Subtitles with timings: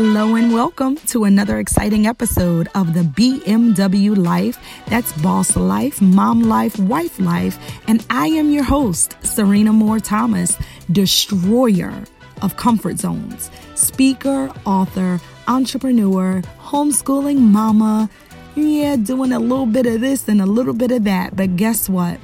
[0.00, 4.56] Hello and welcome to another exciting episode of the BMW Life.
[4.86, 7.58] That's boss life, mom life, wife life.
[7.88, 10.56] And I am your host, Serena Moore Thomas,
[10.92, 12.04] destroyer
[12.42, 18.08] of comfort zones, speaker, author, entrepreneur, homeschooling mama.
[18.54, 21.34] Yeah, doing a little bit of this and a little bit of that.
[21.34, 22.20] But guess what?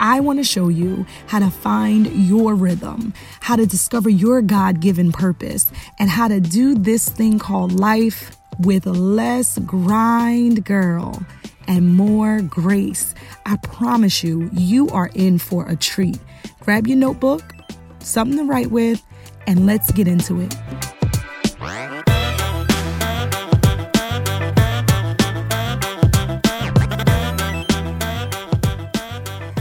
[0.00, 4.80] I want to show you how to find your rhythm, how to discover your God
[4.80, 11.22] given purpose, and how to do this thing called life with less grind, girl,
[11.66, 13.14] and more grace.
[13.46, 16.18] I promise you, you are in for a treat.
[16.60, 17.54] Grab your notebook,
[18.00, 19.02] something to write with,
[19.46, 20.54] and let's get into it.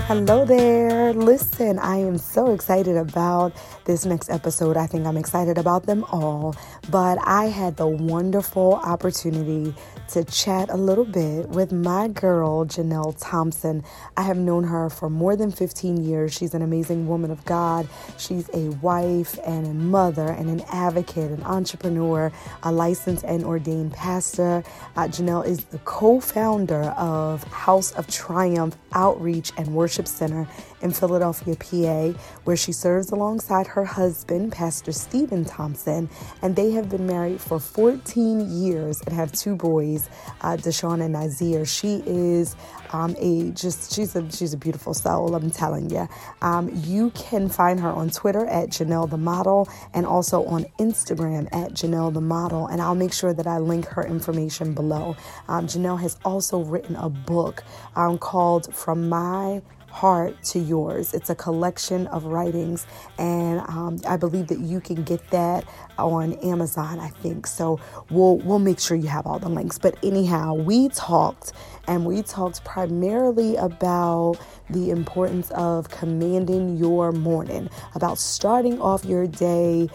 [0.08, 1.12] Hello there.
[1.12, 3.52] Listen, I am so excited about
[3.84, 4.78] this next episode.
[4.78, 6.56] I think I'm excited about them all,
[6.90, 9.74] but I had the wonderful opportunity
[10.10, 13.84] to chat a little bit with my girl, Jenelle Thompson.
[14.16, 16.34] I have known her for more than 15 years.
[16.34, 17.88] She's an amazing woman of God.
[18.18, 22.32] She's a wife and a mother and an advocate, an entrepreneur,
[22.64, 24.64] a licensed and ordained pastor.
[24.96, 30.48] Uh, Jenelle is the co founder of House of Triumph Outreach and Worship Center
[30.82, 36.10] in Philadelphia, PA, where she serves alongside her husband, Pastor Stephen Thompson,
[36.42, 40.10] and they have been married for 14 years and have two boys,
[40.42, 41.66] uh, Desean and Nazir.
[41.66, 42.56] She is
[42.94, 45.36] um, a just she's a she's a beautiful soul.
[45.36, 46.08] I'm telling you.
[46.42, 51.48] Um, you can find her on Twitter at Jenelle the Model and also on Instagram
[51.54, 52.68] at Jenelle the Model.
[52.68, 55.16] And I'll make sure that I link her information below.
[55.48, 57.64] Um, Jenelle has also written a book
[57.96, 59.62] um, called From My
[59.98, 61.16] heart to yours.
[61.16, 62.86] It's a collection of writings,
[63.18, 65.66] and um, I believe that you can get that
[65.98, 67.00] on Amazon.
[67.00, 67.80] I think so.
[68.12, 69.80] We'll we'll make sure you have all the links.
[69.80, 71.54] But anyhow, we talked,
[71.88, 74.38] and we talked primarily about
[74.70, 79.90] the importance of commanding your morning, about starting off your day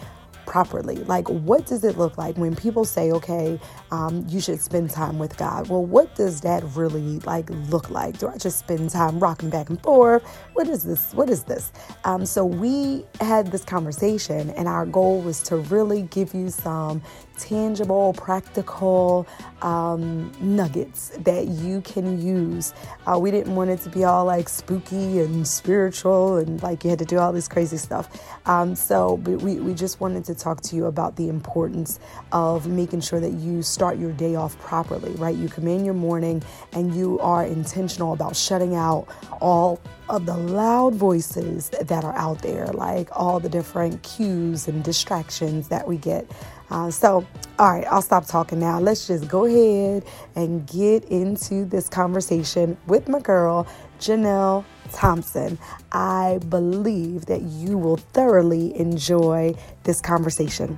[0.45, 0.97] properly.
[0.97, 3.59] Like, what does it look like when people say, okay,
[3.91, 5.69] um, you should spend time with God?
[5.69, 8.17] Well, what does that really like look like?
[8.19, 10.23] Do I just spend time rocking back and forth?
[10.53, 11.13] What is this?
[11.13, 11.71] What is this?
[12.03, 17.01] Um, so we had this conversation, and our goal was to really give you some
[17.37, 19.27] tangible, practical
[19.61, 22.73] um, nuggets that you can use.
[23.05, 26.89] Uh, we didn't want it to be all like spooky and spiritual and like you
[26.89, 28.09] had to do all this crazy stuff.
[28.45, 31.99] Um, so we, we just wanted to talk to you about the importance
[32.31, 35.35] of making sure that you start your day off properly, right?
[35.35, 39.07] You come in your morning and you are intentional about shutting out
[39.41, 39.79] all
[40.09, 45.69] of the loud voices that are out there, like all the different cues and distractions
[45.69, 46.29] that we get.
[46.73, 47.25] Uh, so,
[47.59, 48.79] all right, I'll stop talking now.
[48.79, 50.03] Let's just go ahead
[50.35, 53.67] and get into this conversation with my girl,
[53.99, 55.59] Jenelle Thompson.
[55.91, 59.53] I believe that you will thoroughly enjoy
[59.83, 60.75] this conversation.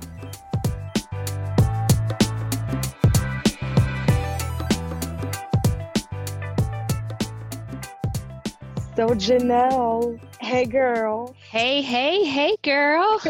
[8.96, 11.34] So, Jenelle, hey girl.
[11.50, 13.20] Hey, hey, hey girl.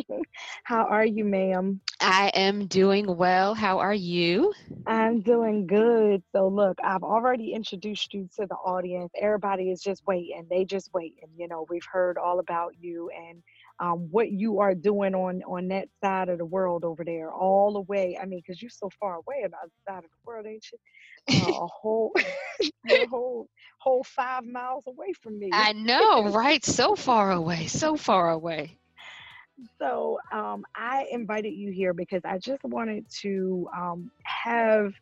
[0.64, 1.80] How are you, ma'am?
[2.00, 3.54] I am doing well.
[3.54, 4.52] How are you?
[4.86, 6.22] I'm doing good.
[6.32, 9.10] So, look, I've already introduced you to the audience.
[9.20, 10.46] Everybody is just waiting.
[10.48, 11.28] They just waiting.
[11.36, 13.42] You know, we've heard all about you and
[13.80, 17.72] um, what you are doing on on that side of the world over there, all
[17.72, 18.16] the way.
[18.20, 20.66] I mean, because you're so far away on the other side of the world, ain't
[20.72, 20.78] you?
[21.28, 22.12] Uh, a whole,
[22.90, 23.46] a whole,
[23.82, 25.52] whole five miles away from me.
[25.52, 26.64] I know, right?
[26.64, 28.78] So far away, so far away.
[29.78, 34.92] So um, I invited you here because I just wanted to um, have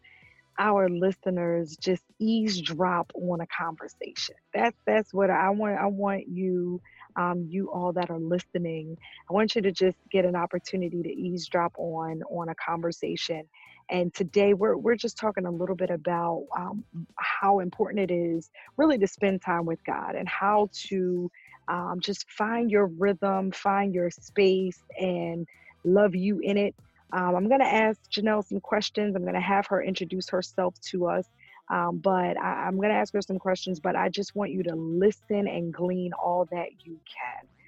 [0.59, 4.37] our listeners just eavesdrop on a conversation.
[4.55, 5.79] That's that's what I want.
[5.79, 6.81] I want you
[7.17, 8.97] um, you all that are listening,
[9.29, 13.43] I want you to just get an opportunity to eavesdrop on on a conversation.
[13.91, 16.85] And today we're we're just talking a little bit about um,
[17.19, 21.31] how important it is really to spend time with God and how to
[21.69, 25.47] um, just find your rhythm, find your space, and
[25.85, 26.75] love you in it.
[27.13, 29.17] Um, I'm going to ask Jenelle some questions.
[29.17, 31.27] I'm going to have her introduce herself to us.
[31.73, 34.63] Um, but I, I'm going to ask her some questions, but I just want you
[34.65, 37.60] to listen and glean all that you can.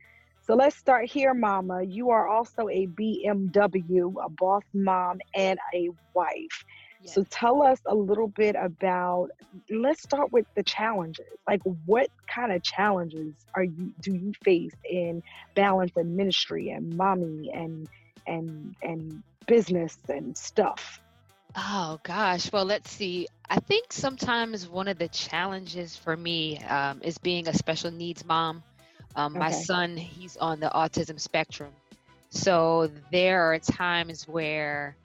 [0.42, 1.82] So let's start here, Mama.
[1.84, 6.64] You are also a BMW, a boss mom, and a wife.
[7.00, 7.20] Yes.
[7.20, 9.28] So tell us a little bit about.
[9.70, 11.26] Let's start with the challenges.
[11.48, 15.22] Like, what kind of challenges are you do you face in
[15.54, 17.88] balancing ministry and mommy and
[18.26, 21.00] and and business and stuff?
[21.56, 22.50] Oh gosh.
[22.52, 23.28] Well, let's see.
[23.48, 28.24] I think sometimes one of the challenges for me um, is being a special needs
[28.24, 28.64] mom.
[29.14, 29.66] Um, my Okay.
[29.66, 31.74] son, he's on the autism spectrum.
[32.30, 34.96] So there are times where,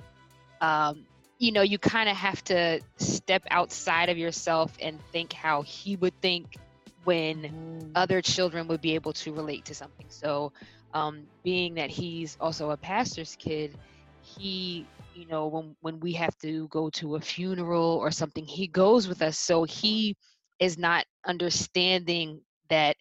[0.62, 1.06] um,
[1.40, 5.96] you know, you kind of have to step outside of yourself and think how he
[5.96, 6.58] would think
[7.04, 10.08] when Mm, other children would be able to relate to something.
[10.10, 10.52] So,
[10.94, 13.78] um, being that he's also a pastor's kid,
[14.22, 18.68] he, you know, when when we have to go to a funeral or something, he
[18.68, 19.38] goes with us.
[19.38, 20.16] So he
[20.60, 22.96] is not understanding that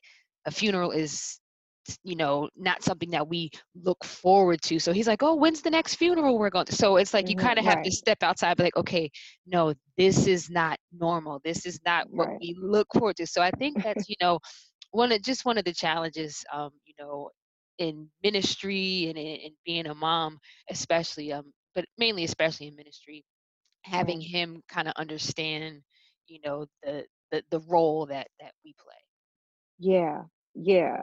[0.47, 1.41] a funeral is,
[2.05, 4.79] you know, not something that we look forward to.
[4.81, 7.37] So he's like, "Oh, when's the next funeral we're going to?" So it's like you
[7.37, 9.11] kind of have to step outside, be like, "Okay,
[9.47, 11.41] no, this is not normal.
[11.45, 12.41] This is not what right.
[12.41, 14.41] we look forward to." So I think that's, you know,
[14.91, 17.31] one of just one of the challenges um you know
[17.79, 20.39] in ministry and in, in being a mom
[20.71, 23.25] especially um but mainly especially in ministry
[23.85, 25.83] having Mm, him kind of understand
[26.29, 28.97] you know the, the the role that that we play.
[29.79, 31.03] Yeah, yeah.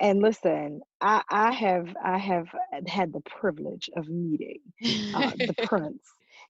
[0.00, 2.48] And listen, I I have I have
[2.86, 4.60] had the privilege of meeting
[5.14, 6.02] uh, the prince,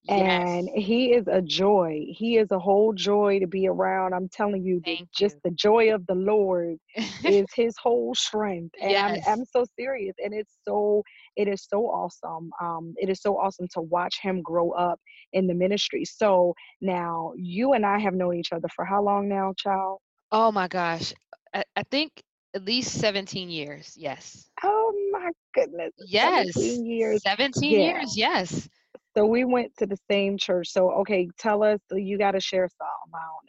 [0.08, 2.05] and yes he is a joy.
[2.08, 4.14] He is a whole joy to be around.
[4.14, 6.76] I'm telling you, thank just you the joy of the Lord
[7.25, 10.14] is his whole strength, and I'm I'm so serious.
[10.25, 11.02] And it's so
[11.37, 12.50] it is so awesome.
[12.62, 15.00] Um, it is so awesome to watch him grow up
[15.32, 16.05] in the ministry.
[16.05, 19.99] So now you and I have known each other for how long now, child?
[20.32, 21.12] oh my gosh
[21.55, 22.23] I, I think
[22.55, 27.23] at least 17 years yes Oh my goodness, yes 17 years.
[27.23, 27.81] 17 Yeah.
[27.81, 28.69] years yes
[29.17, 30.69] So we went to the same church.
[30.70, 31.81] So okay, tell us.
[31.93, 33.14] Uh, you got to share some.
[33.14, 33.47] I don't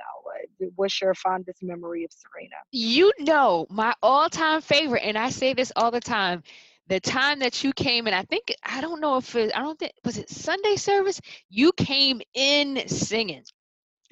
[0.67, 0.69] know.
[0.75, 2.55] What's your fondest memory of Serena?
[2.71, 6.43] You know, my all-time favorite, and I say this all the time,
[6.87, 9.77] the time that you came in, I think, I don't know if it, I don't
[9.79, 11.19] think, was it Sunday service?
[11.49, 13.43] You came in singing.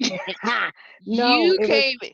[1.06, 1.98] No, you came.
[2.00, 2.12] was.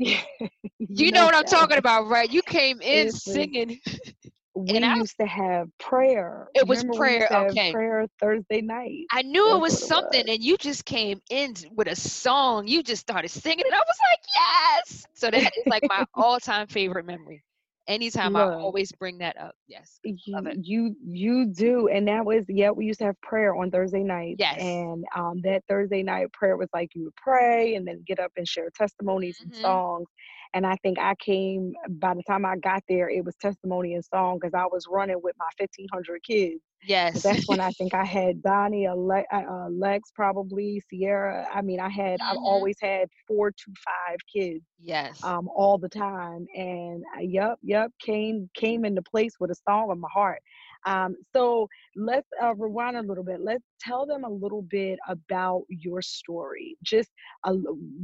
[0.78, 2.30] you know what I'm talking about, right?
[2.30, 3.78] You came in singing,
[4.54, 6.48] We and I, used to have prayer.
[6.54, 7.28] it was Remember, prayer.
[7.50, 7.72] Okay.
[7.72, 9.06] prayer Thursday night.
[9.12, 10.34] I knew it was what it something, was.
[10.36, 12.66] and you just came in with a song.
[12.66, 15.06] You just started singing, and I was like, yes.
[15.14, 17.42] So that is like my all-time favorite memory.
[17.90, 19.54] Anytime I always bring that up.
[19.66, 20.58] Yes, You love it.
[20.62, 22.70] you you do, and that was yeah.
[22.70, 24.36] We used to have prayer on Thursday night.
[24.38, 24.56] Yes.
[24.58, 28.32] and um, that Thursday night prayer was like you would pray and then get up
[28.36, 30.06] and share testimonies and hmm songs.
[30.54, 34.04] And I think I came by the time I got there, it was testimony and
[34.04, 36.60] song because I was running with my fifteen hundred kids.
[36.82, 37.24] Yes.
[37.24, 41.46] that's when I think I had Donnie, Ale- uh, uh, Lex, probably Sierra.
[41.52, 45.32] I mean, I had I've hmm always had four to five kids Yes.
[45.32, 46.46] um, all the time.
[46.54, 50.40] And uh, yep, yep, came came into place with a song in my heart.
[50.86, 53.40] Um, so let's uh, rewind a little bit.
[53.42, 56.76] Let's tell them a little bit about your story.
[56.82, 57.10] Just
[57.44, 57.52] a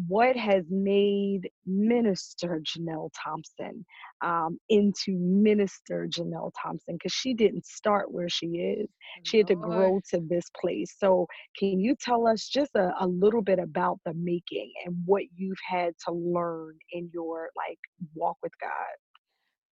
[0.08, 3.84] what has made Minister Jenelle Thompson
[4.22, 6.94] um, into Minister Jenelle Thompson?
[6.94, 8.88] Because she didn't start where she is.
[9.24, 10.94] She had to grow to this place.
[10.98, 11.26] So
[11.58, 15.58] can you tell us just a, a little bit about the making and what you've
[15.66, 17.78] had to learn in your like
[18.14, 19.05] walk with God?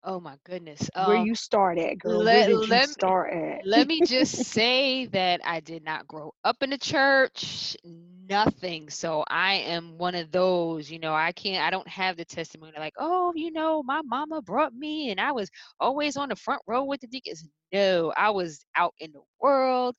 [0.04, 0.90] Oh my goodness.
[0.98, 2.28] Where Um, you start at, girl?
[2.28, 3.64] Where let did you let me start at?
[3.64, 8.90] let me just say that I did not grow up in the church, nothing.
[8.90, 12.74] So I am one of those, you know, I can't I don't have the testimony
[12.78, 16.62] like, oh, you know, my mama brought me and I was always on the front
[16.68, 17.48] row with the deacons.
[17.74, 19.96] No, I was out in the world.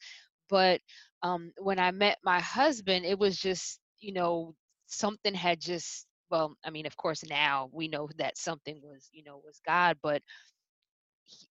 [0.48, 0.80] But
[1.22, 4.54] um when I met my husband, it was just, you know,
[4.86, 9.24] something had just well, I mean, of course, now we know that something was, you
[9.24, 10.22] know, was God, but
[11.24, 11.46] he,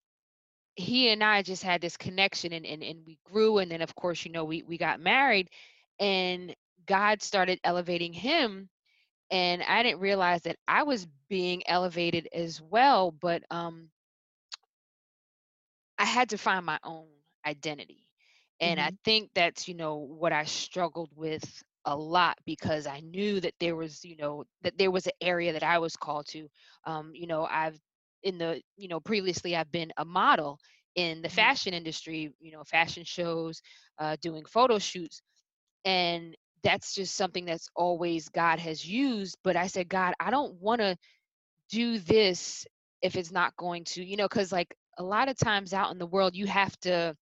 [0.76, 3.94] he and I just had this connection and, and and we grew and then of
[3.96, 5.48] course, you know, we we got married
[6.00, 6.54] and
[6.86, 8.68] God started elevating him
[9.30, 13.90] and I didn't realize that I was being elevated as well, but um
[15.98, 17.08] I had to find my own
[17.46, 18.08] identity.
[18.60, 23.00] And I hmm think that's, you know, what I struggled with a lot because I
[23.00, 26.26] knew that there was, you know, that there was an area that I was called
[26.28, 26.48] to.
[26.84, 27.78] Um, you know, I've
[28.22, 30.58] in the, you know, previously I've been a model
[30.94, 33.60] in the hmm fashion industry, you know, fashion shows,
[33.98, 35.22] uh, doing photo shoots.
[35.84, 39.36] And that's just something that's always God has used.
[39.44, 40.96] But I said, God, I don't want to
[41.70, 42.66] do this
[43.02, 45.98] if it's not going to, you know, because like a lot of times out in
[45.98, 47.16] the world, you have to,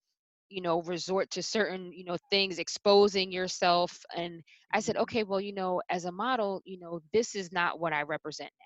[0.51, 4.05] you know, resort to certain, you know, things, exposing yourself.
[4.17, 4.43] And
[4.73, 7.79] I said, hmm okay, well, you know, as a model, you know, this is not
[7.79, 8.65] what I represent now.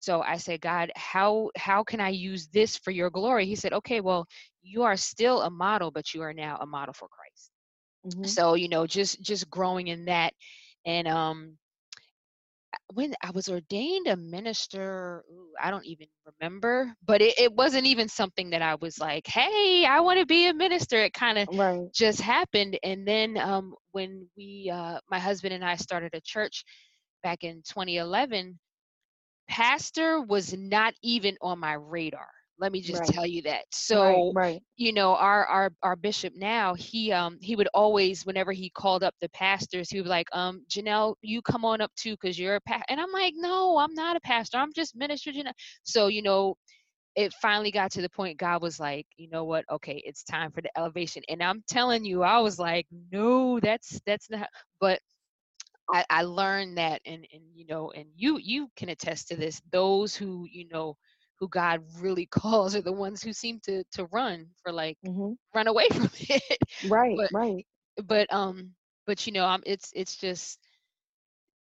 [0.00, 3.74] so i said god how how can i use this for your glory he said
[3.74, 4.26] okay well
[4.62, 7.50] you are still a model but you are now a model for christ
[8.06, 8.24] mm-hmm.
[8.24, 10.34] so you know just just growing in that
[10.86, 11.58] and um
[12.94, 16.06] when I was ordained a minister, ooh, I don't even
[16.40, 20.26] remember, but it, it wasn't even something that I was like, hey, I want to
[20.26, 20.96] be a minister.
[20.98, 21.86] It kind of right.
[21.94, 22.78] just happened.
[22.82, 26.64] And then um, when we, uh, my husband and I started a church
[27.22, 28.58] back in 2011,
[29.48, 32.28] pastor was not even on my radar
[32.62, 33.08] let me just right.
[33.08, 33.64] tell you that.
[33.72, 38.24] So right, right, you know our our our bishop now he um he would always
[38.24, 41.80] whenever he called up the pastors he would be like um jenelle you come on
[41.82, 44.56] up too because you're a pastor and i'm like no i'm not a pastor.
[44.56, 45.52] I'm just minister jenelle
[45.82, 46.54] so you know
[47.14, 49.64] it finally got to the point god was like you know what?
[49.70, 51.22] Okay it's time for the elevation.
[51.28, 54.48] And i'm telling you i was like no that's that's not
[54.80, 55.00] but
[55.92, 59.60] I, I learned that and and you know and you you can attest to this.
[59.70, 60.96] Those who you know
[61.42, 65.32] who God really calls are the ones who seem to to run for like mm-hmm.
[65.52, 66.58] run away from it.
[66.88, 67.66] Right, but, right.
[68.04, 68.70] But um,
[69.08, 70.60] but you know, um, it's it's just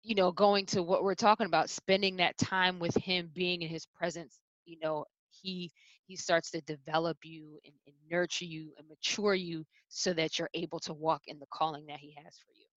[0.03, 3.67] you know going to what we're talking about, spending that time with Him, being in
[3.67, 4.37] His presence.
[4.65, 5.71] You know, He
[6.05, 10.51] He starts to develop you and, and nurture you and mature you so that you're
[10.53, 12.67] able to walk in the calling that He has for you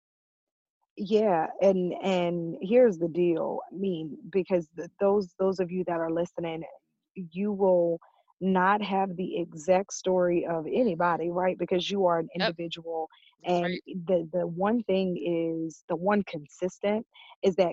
[0.98, 6.00] yeah and and here's the deal i mean because the, those those of you that
[6.00, 6.62] are listening
[7.32, 7.98] you will
[8.40, 11.58] not have the exact story of anybody, right?
[11.58, 13.08] Because you are an individual.
[13.42, 13.52] Yep.
[13.52, 13.82] And right.
[14.06, 17.06] the the one thing is the one consistent
[17.42, 17.72] is that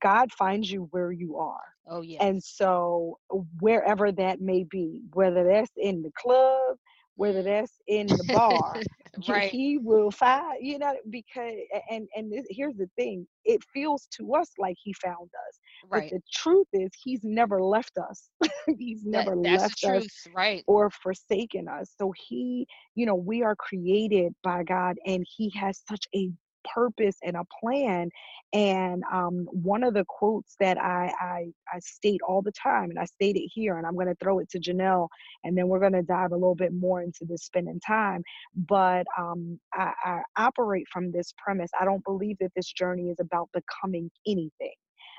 [0.00, 1.60] God finds you where you are.
[1.88, 2.24] Oh yeah.
[2.24, 3.18] And so
[3.60, 6.76] wherever that may be, whether that's in the club,
[7.16, 7.44] whether mm.
[7.44, 8.76] that's in the bar,
[9.28, 9.50] right.
[9.50, 11.54] he will find, you know, because
[11.90, 15.58] and and this, here's the thing, it feels to us like he found us.
[15.88, 16.10] Right.
[16.10, 18.28] But the truth is, he's never left us.
[18.78, 20.62] he's never that, left us right.
[20.66, 21.92] or forsaken us.
[21.98, 26.30] So he, you know, we are created by God and he has such a
[26.64, 28.10] purpose and a plan.
[28.52, 32.98] And um, one of the quotes that I, I, I state all the time, and
[32.98, 35.08] I state it here, and I'm going to throw it to Jenelle,
[35.44, 38.22] and then we're going to dive a little bit more into this spending time.
[38.54, 41.70] But um, I, I operate from this premise.
[41.80, 44.74] I don't believe that this journey is about becoming anything.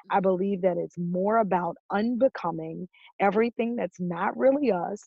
[0.10, 2.88] I believe that it's more about unbecoming
[3.20, 5.02] everything that's not really us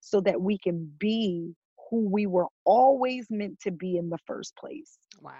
[0.00, 1.54] so that we can be
[1.90, 4.98] who we were always meant to be in the first place.
[5.20, 5.32] Wow.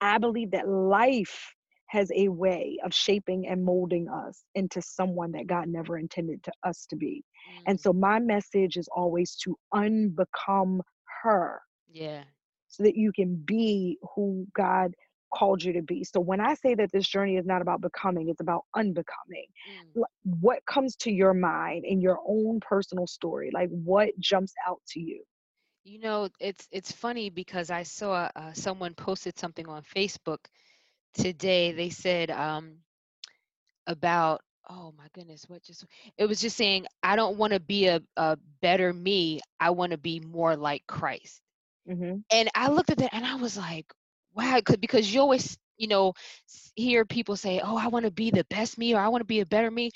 [0.00, 1.54] I believe that life
[1.88, 6.52] has a way of shaping and molding us into someone that God never intended to
[6.62, 7.24] us to be.
[7.50, 7.62] Mm.
[7.66, 10.80] And so my message is always to unbecome
[11.22, 11.60] her.
[11.92, 12.22] Yeah.
[12.68, 14.94] So that you can be who God
[15.34, 16.04] called you to be.
[16.04, 19.46] So when I say that this journey is not about becoming, it's about unbecoming.
[19.96, 20.02] Mm.
[20.40, 23.50] What comes to your mind in your own personal story?
[23.52, 25.22] Like what jumps out to you?
[25.84, 30.38] You know, it's it's funny because I saw uh, someone posted something on Facebook
[31.14, 31.72] today.
[31.72, 32.76] They said um,
[33.86, 35.84] about oh my goodness, what just
[36.18, 39.40] it was just saying I don't want to be a, a better me.
[39.58, 41.40] I want to be more like Christ.
[41.88, 42.18] Mm-hmm.
[42.30, 43.86] And I looked at that and I was like,
[44.34, 46.14] wow, because you always you know
[46.74, 49.26] hear people say, oh, I want to be the best me or I want to
[49.26, 49.90] be a better me.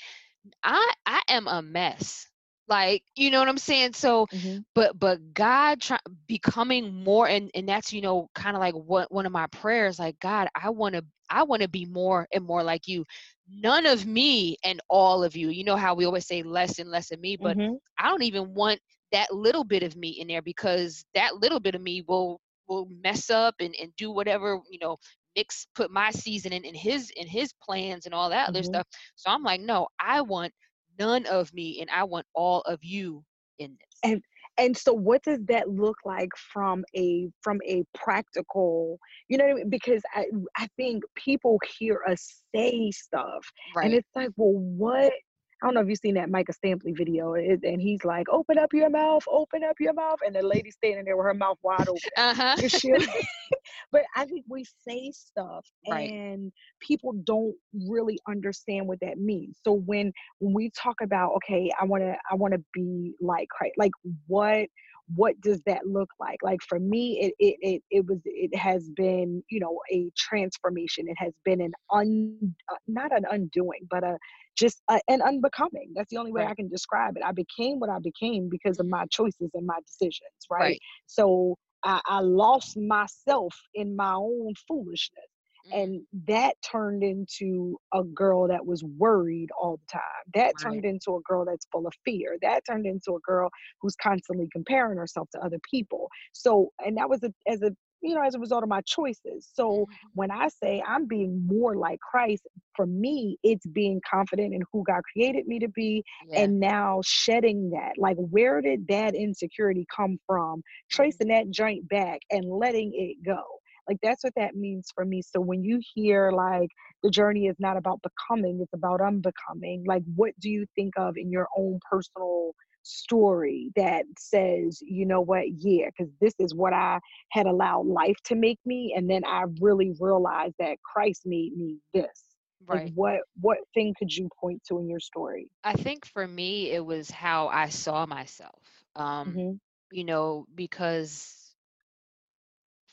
[0.63, 2.27] I I am a mess
[2.67, 4.59] like you know what i'm saying so mm-hmm.
[4.73, 9.11] but but god try, becoming more and and that's you know kind of like what
[9.11, 12.43] one of my prayers like god i want to i want to be more and
[12.43, 13.05] more like you
[13.49, 16.89] none of me and all of you you know how we always say less and
[16.89, 17.75] less of me but mm-hmm.
[17.99, 18.79] i don't even want
[19.11, 22.87] that little bit of me in there because that little bit of me will will
[23.03, 24.97] mess up and, and do whatever you know
[25.35, 28.55] mix put my season in, in his in his plans and all that mm-hmm.
[28.55, 30.53] other stuff so i'm like no i want
[30.99, 33.23] none of me and I want all of you
[33.59, 34.11] in this.
[34.11, 34.21] And
[34.57, 39.53] and so what does that look like from a from a practical you know I
[39.53, 39.69] mean?
[39.69, 40.25] because I,
[40.57, 43.45] I think people hear us say stuff
[43.75, 43.85] right.
[43.85, 45.13] and it's like well what
[45.61, 48.73] I don't know if you've seen that Micah Stampley video, and he's like, "Open up
[48.73, 51.87] your mouth, open up your mouth," and the lady standing there with her mouth wide
[51.87, 51.99] open.
[52.17, 52.55] Uh-huh.
[53.91, 56.11] but I think we say stuff, right.
[56.11, 57.55] and people don't
[57.87, 59.57] really understand what that means.
[59.63, 63.47] So when when we talk about, okay, I want to I want to be like
[63.49, 63.93] Christ, like
[64.27, 64.67] what
[65.13, 68.89] what does that look like like for me it, it it it, was it has
[68.95, 72.37] been you know a transformation it has been an un
[72.71, 74.17] uh, not an undoing but a
[74.57, 76.51] just a, an unbecoming that's the only way right.
[76.51, 79.77] i can describe it i became what i became because of my choices and my
[79.85, 80.79] decisions right, right.
[81.05, 85.29] so I, I lost myself in my own foolishness.
[85.71, 90.01] And that turned into a girl that was worried all the time.
[90.33, 90.63] That Right.
[90.63, 92.37] turned into a girl that's full of fear.
[92.41, 93.49] That turned into a girl
[93.81, 96.09] who's constantly comparing herself to other people.
[96.33, 99.49] So and that was a, as a you know as a result of my choices.
[99.53, 100.11] So Mhm.
[100.13, 104.83] when i say i'm being more like christ for me it's being confident in who
[104.85, 106.35] god created me to be Yeah.
[106.35, 107.93] and now shedding that.
[107.97, 110.61] Like where did that insecurity come from?
[110.91, 113.41] Tracing that joint back and letting it go
[113.87, 116.69] like that's what that means for me so when you hear like
[117.03, 121.15] the journey is not about becoming it's about unbecoming like what do you think of
[121.17, 122.51] in your own personal
[122.83, 126.99] story that says you know what yeah because this is what i
[127.31, 131.77] had allowed life to make me and then i really realized that christ made me
[131.93, 132.35] this
[132.71, 132.93] like right.
[132.93, 136.83] what what thing could you point to in your story I think for me, it
[136.85, 138.61] was how I saw myself.
[138.95, 139.57] Um, hmm
[139.91, 141.44] you know, because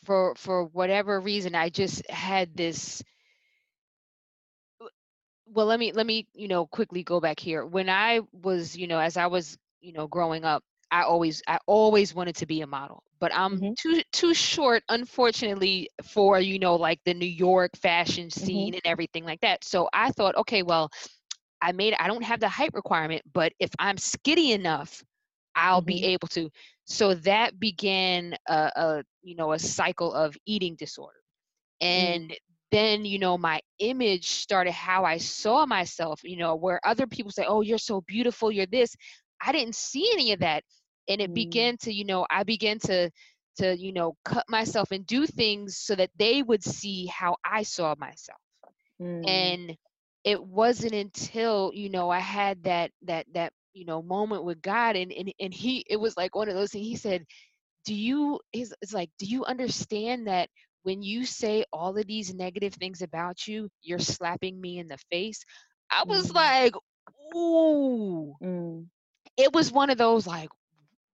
[0.04, 3.02] for for whatever reason, I just had this.
[5.46, 7.64] Well, let me let me you know quickly go back here.
[7.66, 11.58] When I was you know as I was you know growing up, I always I
[11.66, 16.58] always wanted to be a model, but I'm hmm too too short, unfortunately, for you
[16.58, 19.64] know like the New York fashion hmm scene and everything like that.
[19.64, 20.90] So I thought, okay, well,
[21.62, 25.02] I made I don't have the height requirement, but if I'm skinny enough,
[25.54, 26.50] I'll be hmm able to.
[26.84, 31.18] So that began a, a you know a cycle of eating disorder.
[31.90, 32.34] mm And
[32.70, 37.30] then, you know, my image started how I saw myself, you know, where other people
[37.32, 38.96] say, "Oh, you're so beautiful, you're this."
[39.40, 40.64] I didn't see any of that.
[41.08, 43.10] And it mm began to, you know, I began to
[43.58, 47.62] to, you know, cut myself and do things so that they would see how I
[47.62, 48.40] saw myself
[49.00, 49.76] mm and
[50.24, 54.96] it wasn't until you know i had that that that you know moment with god
[54.96, 57.24] and and, and he it was like one of those things he said
[57.84, 60.48] do you he's it's like do you understand that
[60.82, 64.98] when you say all of these negative things about you you're slapping me in the
[65.10, 65.44] face?
[65.90, 66.74] I was mm like
[67.34, 68.34] ooh.
[68.42, 68.86] Mm.
[69.36, 70.50] It was one of those like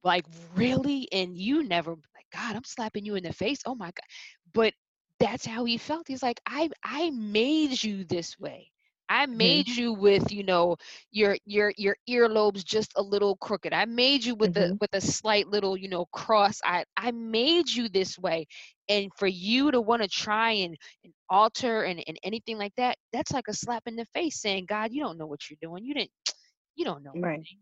[0.04, 0.24] like
[0.54, 1.08] really?
[1.12, 3.60] And you never like god i'm slapping you in the face?
[3.66, 4.06] Oh my god.
[4.52, 4.74] But
[5.20, 8.70] that's how he felt he's like i i made you this way
[9.08, 10.76] i mhm, made you with you know
[11.10, 13.72] your your your earlobes just a little crooked.
[13.72, 14.80] I made you with a mhm.
[14.80, 16.60] with a slight little you know cross.
[16.64, 18.46] I i made you this way.
[18.88, 22.96] And for you to want to try and, and alter and, and anything like that
[23.12, 25.84] that's like a slap in the face saying god you don't know what you're doing.
[25.84, 26.10] You didn't
[26.76, 27.46] you don't know Right.
[27.48, 27.58] anything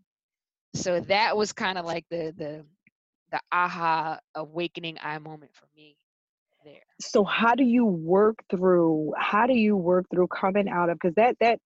[0.74, 2.64] so that was kind of like the the
[3.30, 5.96] the aha awakening eye moment for me
[6.66, 6.98] there.
[7.00, 11.14] So how do you work through how do you work through coming out of because
[11.16, 11.60] that that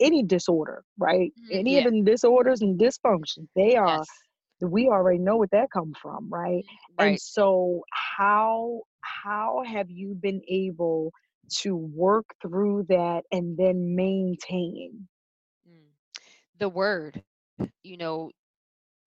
[0.00, 1.32] any disorder, right?
[1.36, 1.84] Mhm, Any of Yeah.
[1.84, 4.24] the disorders and dysfunctions, they are Yes.
[4.60, 6.64] we already know what that comes from, right?
[6.88, 11.12] Mhm, And so how how have you been able
[11.60, 15.08] to work through that and then maintain?
[15.68, 15.90] Mm.
[16.58, 17.22] The word,
[17.82, 18.30] you know,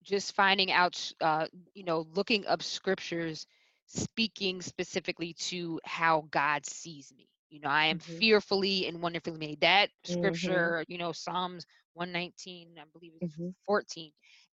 [0.03, 3.45] just finding out, uh, you know, looking up scriptures
[3.88, 7.28] speaking specifically to how God sees me.
[7.50, 8.24] You know, I am Mhm.
[8.24, 9.62] fearfully and wonderfully made.
[9.62, 10.74] That Mhm.
[10.74, 13.54] scripture, you know, Psalms 119, I believe it's Mhm.
[13.65, 14.12] 14.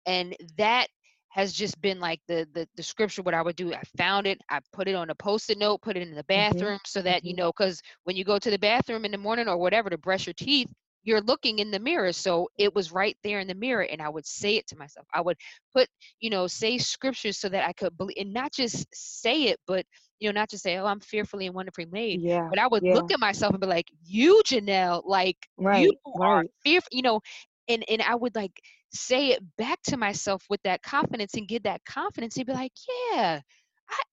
[0.06, 0.88] And that
[1.28, 3.74] has just been like the, the the scripture what I would do.
[3.74, 6.64] I found it, I put it on a post-it note, put it in the Mhm.
[6.64, 7.36] bathroom so that, you Mhm.
[7.36, 10.26] know, because when you go to the bathroom in the morning or whatever to brush
[10.26, 10.72] your teeth,
[11.06, 12.12] you're looking in the mirror.
[12.12, 15.06] So it was right there in the mirror, and I would say it to myself.
[15.14, 15.38] I would
[15.74, 15.88] put,
[16.20, 19.86] you know, say scriptures so that I could believe, and not just say it, but
[20.20, 22.50] you know, not just say, "Oh, I'm fearfully and wonderfully made," Yeah.
[22.50, 22.94] but I would Yeah.
[22.94, 25.38] look at myself and be like, "You, Jenelle, like
[25.70, 26.50] you are Right.
[26.64, 27.20] fearful," you know,
[27.68, 28.60] and and I would like
[28.92, 32.72] say it back to myself with that confidence and get that confidence and be like,
[33.12, 33.40] "Yeah."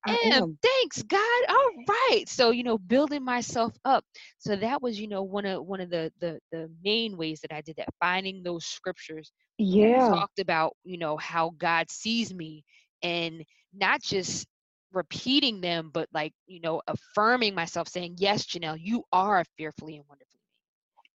[0.05, 0.43] I I am.
[0.43, 0.57] am.
[0.63, 1.19] Thanks, God.
[1.49, 2.29] All right.
[2.29, 4.05] So, you know, building myself up.
[4.39, 7.53] So that was, you know, one of one of the the the main ways that
[7.53, 10.15] I did that, finding those scriptures Yeah.
[10.15, 12.63] talked about, you know, how God sees me
[13.03, 14.47] and not just
[14.93, 20.05] repeating them, but like, you know, affirming myself, saying, Yes, Jenelle, you are fearfully and
[20.09, 20.32] wonderfully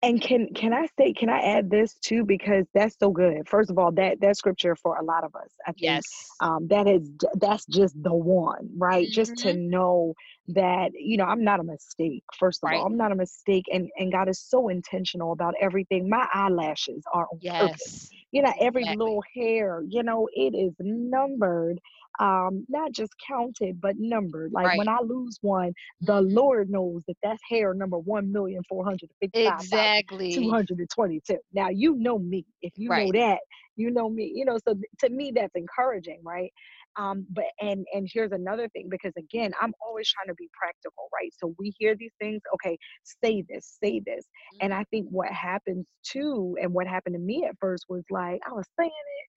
[0.02, 3.48] And can can I say can I add this too because that's so good.
[3.48, 6.40] First of all, that that scripture for a lot of us, I think Yes.
[6.40, 9.10] um, that is that's just the one, right?
[9.10, 10.14] Just to hmm know
[10.48, 12.22] that you know I'm not a mistake.
[12.38, 16.08] First of all, I'm not a mistake, and and God is so intentional about everything.
[16.08, 17.98] My eyelashes are on purpose.
[17.98, 18.10] Yes.
[18.30, 18.86] You know, every Exactly.
[18.86, 21.80] little hair, you know, it is numbered.
[22.18, 24.52] Um, not just counted, but numbered.
[24.52, 28.62] Like when I lose one, the hmm Lord knows that that's hair number one million
[28.68, 29.78] four hundred fifty-five thousand.
[29.78, 30.34] Exactly.
[30.34, 31.38] 222.
[31.52, 32.44] Now, you know me.
[32.62, 33.40] If you know that,
[33.76, 36.52] you know me you know so to me that's encouraging right
[36.96, 41.08] um but and and here's another thing because again i'm always trying to be practical
[41.14, 42.76] right so we hear these things okay
[43.22, 44.64] say this say this mm-hmm.
[44.64, 48.40] and i think what happens too and what happened to me at first was like
[48.48, 49.30] i was saying it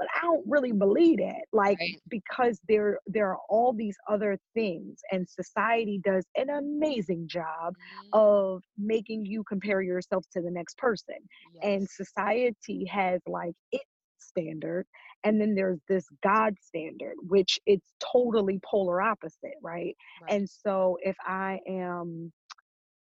[0.00, 1.44] but I don't really believe that.
[1.52, 2.00] Like right.
[2.08, 8.08] because there there are all these other things and society does an amazing job mm-hmm.
[8.14, 11.16] of making you compare yourself to the next person.
[11.54, 11.64] Yes.
[11.64, 13.84] And society has like its
[14.18, 14.86] standard
[15.24, 19.94] and then there's this God standard which it's totally polar opposite, right?
[20.22, 20.30] right.
[20.30, 22.32] And so if I am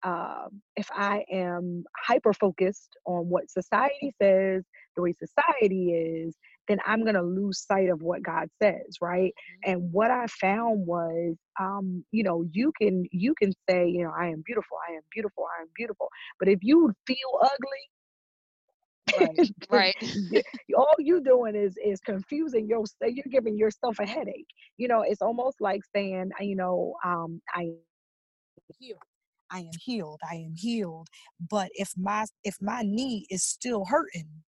[0.04, 4.64] uh, if I am hyper focused on what society says,
[4.96, 6.36] the way society is,
[6.68, 9.34] then I'm going to lose sight of what God says, right?
[9.66, 9.72] Mm-hmm.
[9.72, 14.12] And what I found was, um, you know, you can you can say, you know,
[14.18, 16.08] I am beautiful, I am beautiful, I am beautiful,
[16.40, 17.90] but if you feel ugly,
[19.20, 20.44] right, right.
[20.78, 23.12] all you doing is is confusing yourself.
[23.12, 24.48] You're giving yourself a headache.
[24.78, 27.72] You know, it's almost like saying, you know, um, I
[28.80, 29.00] healed.
[29.52, 30.20] I am healed.
[30.30, 31.08] I am healed.
[31.40, 34.44] But if my if my knee is still hurting,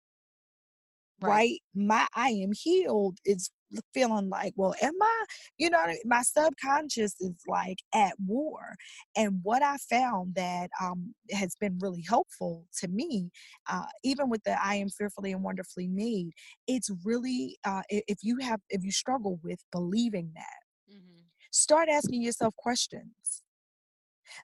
[1.26, 1.30] right.
[1.30, 1.60] right.
[1.74, 3.52] My I am healed is
[3.94, 5.26] feeling like, well, am I?
[5.58, 8.76] You know, my subconscious is like at war.
[9.16, 13.30] And what I found that um, has been really helpful to me,
[13.70, 16.32] uh, even with the I am fearfully and wonderfully made,
[16.68, 21.22] it's really uh, if you have if you struggle with believing that, mm-hmm.
[21.52, 23.44] start asking yourself questions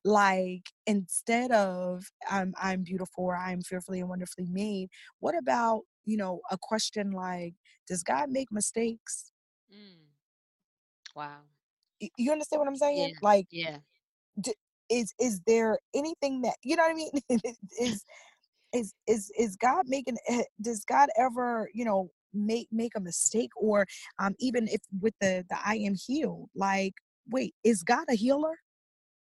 [0.05, 4.89] like instead of i'm i'm beautiful or i'm fearfully and wonderfully made
[5.19, 7.53] what about you know a question like
[7.87, 9.31] does god make mistakes
[9.71, 9.97] mm.
[11.15, 11.39] wow
[12.17, 13.19] you understand what i'm saying yeah.
[13.21, 13.77] like yeah
[14.39, 14.55] d-
[14.89, 17.11] is is there anything that you know what i mean
[17.79, 18.05] is
[18.73, 23.51] is is is god making eh, does god ever you know make make a mistake
[23.55, 23.85] or
[24.19, 26.93] um even if with the the i am healed like
[27.29, 28.55] wait is god a healer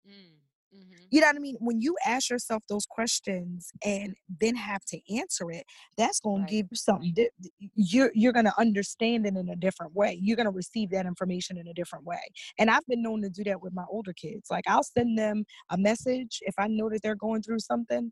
[0.07, 0.42] mm.
[0.75, 1.03] Mm-hmm.
[1.11, 1.57] You know what I mean?
[1.59, 5.65] When you ask yourself those questions and then have to answer it,
[5.97, 6.49] that's going right.
[6.49, 7.13] to give you something.
[7.13, 7.29] Di-
[7.75, 10.17] you're you're going to understand it in a different way.
[10.19, 12.21] You're going to receive that information in a different way.
[12.57, 14.49] And I've been known to do that with my older kids.
[14.49, 18.11] Like I'll send them a message if I know that they're going through something,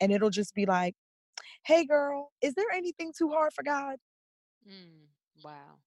[0.00, 0.94] and it'll just be like,
[1.66, 3.96] "Hey, girl, is there anything too hard for God?"
[4.66, 5.08] Mm,
[5.44, 5.78] wow.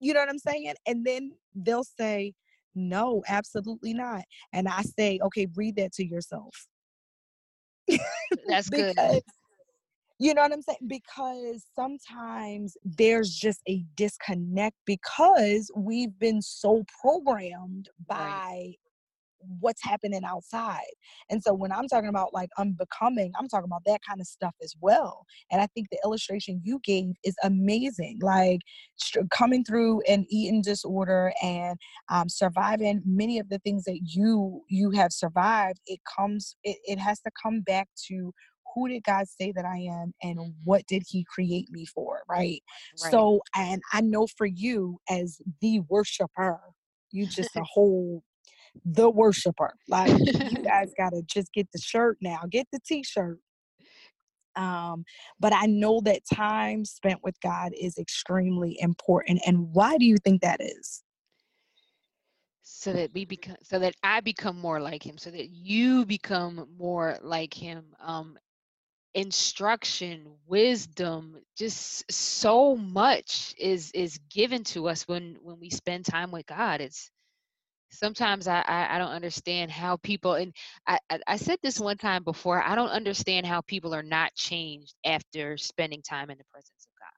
[0.00, 0.74] You know what I'm saying?
[0.84, 2.34] And then they'll say,
[2.74, 4.22] no, absolutely not.
[4.52, 6.54] And I say, okay, read that to yourself.
[8.46, 9.22] That's because, good.
[10.18, 10.78] You know what I'm saying?
[10.86, 18.76] Because sometimes there's just a disconnect because we've been so programmed by right
[19.60, 20.80] what's happening outside.
[21.30, 24.54] And so when I'm talking about like unbecoming, I'm talking about that kind of stuff
[24.62, 25.24] as well.
[25.50, 28.18] And I think the illustration you gave is amazing.
[28.22, 28.60] Like
[28.96, 31.78] st- coming through an eating disorder and
[32.10, 36.98] um, surviving many of the things that you you have survived, it comes it, it
[36.98, 38.32] has to come back to
[38.74, 40.50] who did God say that I am and mm-hmm.
[40.64, 42.62] what did he create me for, right?
[43.02, 43.10] right?
[43.10, 46.60] So and I know for you as the worshiper,
[47.10, 48.22] you just a whole
[48.84, 49.74] the worshiper.
[49.88, 53.38] Like you guys gotta just get the shirt now, get the t-shirt.
[54.54, 55.04] Um,
[55.40, 59.40] but I know that time spent with God is extremely important.
[59.46, 61.02] And why do you think that is?
[62.62, 66.68] So that we become so that I become more like him, so that you become
[66.78, 67.84] more like him.
[68.00, 68.38] Um
[69.14, 76.30] instruction wisdom just so much is is given to us when when we spend time
[76.30, 77.10] with god it's
[77.92, 80.54] sometimes I, I, I don't understand how people and
[80.86, 84.34] I, I, I said this one time before i don't understand how people are not
[84.34, 87.12] changed after spending time in the presence of god.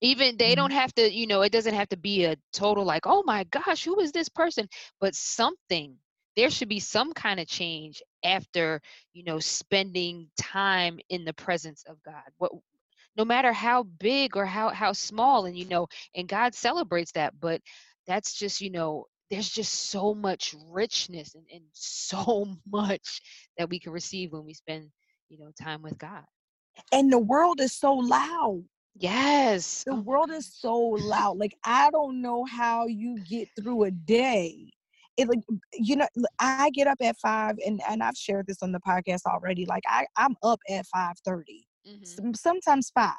[0.00, 0.56] Even they mm-hmm.
[0.56, 3.44] don't have to you know it doesn't have to be a total like oh my
[3.44, 4.68] gosh who is this person?
[5.00, 5.96] But something
[6.36, 8.80] there should be some kind of change after
[9.12, 12.24] you know spending time in the presence of god.
[12.38, 12.52] What
[13.16, 17.32] no matter how big or how how small and you know and god celebrates that
[17.40, 17.60] but
[18.06, 23.20] that's just you know there's just so much richness and, and so much
[23.58, 24.90] that we can receive when we spend
[25.28, 26.24] you know time with god.
[26.92, 28.64] And the world is so loud.
[28.96, 29.84] Yes.
[29.86, 31.38] The oh world is so loud.
[31.38, 34.70] Like i don't know how you get through a day.
[35.16, 35.40] It like
[35.72, 36.08] you know
[36.40, 39.84] i get up at five and and i've shared this on the podcast already like
[39.86, 42.32] i i'm up at five thirty, mm-hmm.
[42.34, 43.14] sometimes five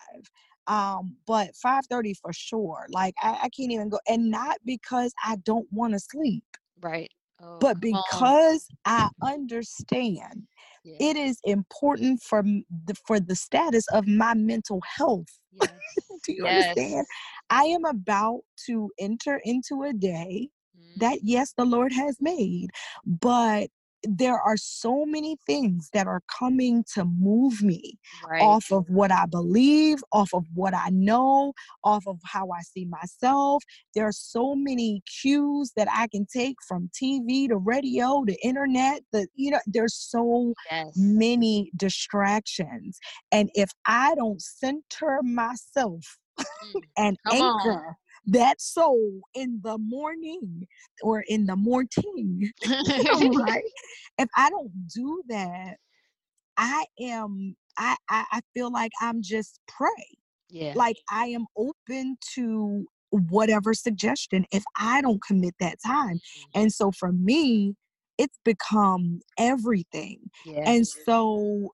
[0.68, 5.38] um but 5:30 for sure like I, I can't even go and not because I
[5.38, 6.44] don't want to sleep
[6.82, 10.48] right oh, but because I understand
[10.84, 10.98] Yeah.
[11.00, 15.28] It is important for the for the status of my mental health.
[15.52, 15.70] Yes.
[16.26, 16.68] Do you yes.
[16.68, 17.06] understand?
[17.50, 20.50] I am about to enter into a day
[20.98, 22.70] that yes, the Lord has made,
[23.06, 23.70] but
[24.08, 28.42] there are so many things that are coming to move me right.
[28.42, 32.86] off of what I believe, off of what I know, off of how I see
[32.86, 33.64] myself.
[33.94, 39.02] There are so many cues that I can take from TV to radio to internet.
[39.12, 40.92] The you know, there's so yes.
[40.96, 43.00] many distractions.
[43.32, 46.46] And if I don't center myself mm.
[46.98, 47.96] and Come anchor on
[48.28, 50.68] that soul in the morning
[51.02, 53.64] or in the morning, right?
[54.18, 55.76] If I don't do that,
[56.58, 60.18] I am, I, I, I feel like I'm just prey.
[60.50, 60.74] Yeah.
[60.76, 66.16] Like I am open to whatever suggestion if I don't commit that time.
[66.16, 66.62] Mm-hmm.
[66.62, 67.76] And so for me,
[68.18, 70.20] it's become everything.
[70.46, 70.64] Yeah.
[70.66, 71.72] And so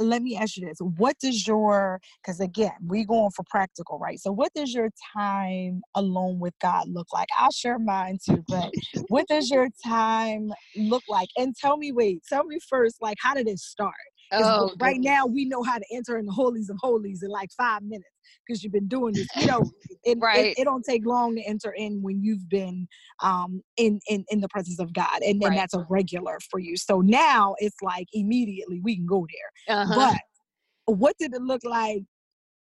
[0.00, 4.18] let me ask you this what does your because again we going for practical right?
[4.20, 7.28] So what does your time alone with god look like?
[7.38, 8.70] I'll share mine too but
[9.08, 11.28] what does your time look like?
[11.36, 13.94] And tell me wait tell me first like how did it start
[14.32, 17.50] oh, right now we know how to enter in the holies of holies in like
[17.56, 18.10] five minutes
[18.46, 19.26] because you've been doing this.
[19.36, 19.70] You know,
[20.04, 20.46] it, right.
[20.46, 22.88] it, it, don't take long to enter in when you've been
[23.22, 25.56] um, in, in in the presence of God, and, and right.
[25.56, 26.76] that's a regular for you.
[26.76, 29.26] So now it's like immediately we can go
[29.66, 29.76] there.
[29.76, 29.94] Uh-huh.
[29.94, 32.02] But what did it look like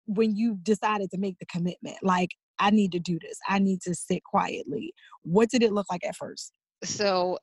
[0.07, 1.97] when you decided to make the commitment?
[2.03, 3.39] Like, I need to do this.
[3.49, 4.93] I need to sit quietly.
[5.23, 6.53] What did it look like at first?
[6.83, 7.39] So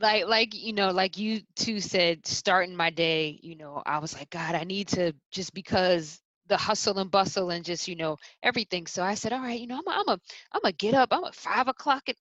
[0.00, 4.14] like like you know like you two said starting my day you know i was
[4.14, 8.16] like god i need to just because the hustle and bustle and just you know
[8.42, 8.86] everything.
[8.86, 10.20] So i said all right you know i'm a, i'm a
[10.52, 12.16] i'm gonna get up i'm at five o'clock and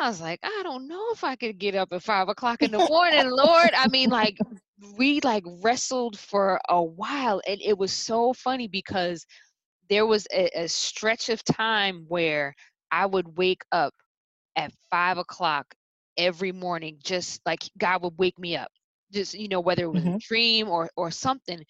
[0.00, 2.70] i was like i don't know if i could get up at five o'clock in
[2.70, 3.70] the morning lord.
[3.76, 4.38] I mean like
[4.96, 9.24] we like wrestled for a while and it was so funny because
[9.88, 12.54] there was a, a stretch of time where
[12.90, 13.94] i would wake up
[14.56, 15.74] at five o'clock
[16.16, 18.70] every morning just like god would wake me up
[19.12, 20.14] just you know whether it was mm-hmm.
[20.14, 21.62] a dream or or something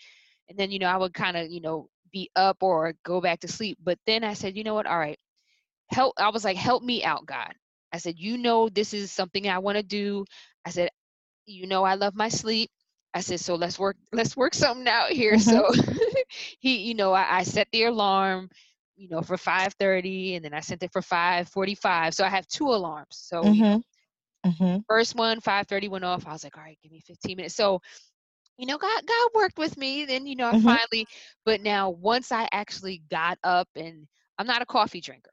[0.49, 3.41] and then you know i would kind of you know be up or go back
[3.41, 4.87] to sleep but then i said you know what?
[4.87, 5.19] All right.
[5.89, 7.53] Help i was like help me out god.
[7.93, 10.25] I said you know this is something i want to do.
[10.65, 10.91] I said
[11.47, 12.71] you know i love my sleep.
[13.13, 15.35] I said so let's work let's work something out here.
[15.35, 15.75] Mm-hmm.
[15.75, 16.03] so
[16.61, 18.49] he you know I, I set the alarm
[18.97, 22.69] you know for 5:30 and then I sent it for 5:45 so I have two
[22.69, 23.09] alarms.
[23.11, 23.81] So mm-hmm.
[24.45, 24.79] Mm-hmm.
[24.89, 27.81] first one 5:30 went off I was like all right give me 15 minutes so
[28.59, 30.05] you know, God God worked with me.
[30.05, 30.67] Then, you know, I mm-hmm.
[30.67, 31.07] finally,
[31.45, 34.07] but now once I actually got up and
[34.39, 35.31] I'm not a coffee drinker.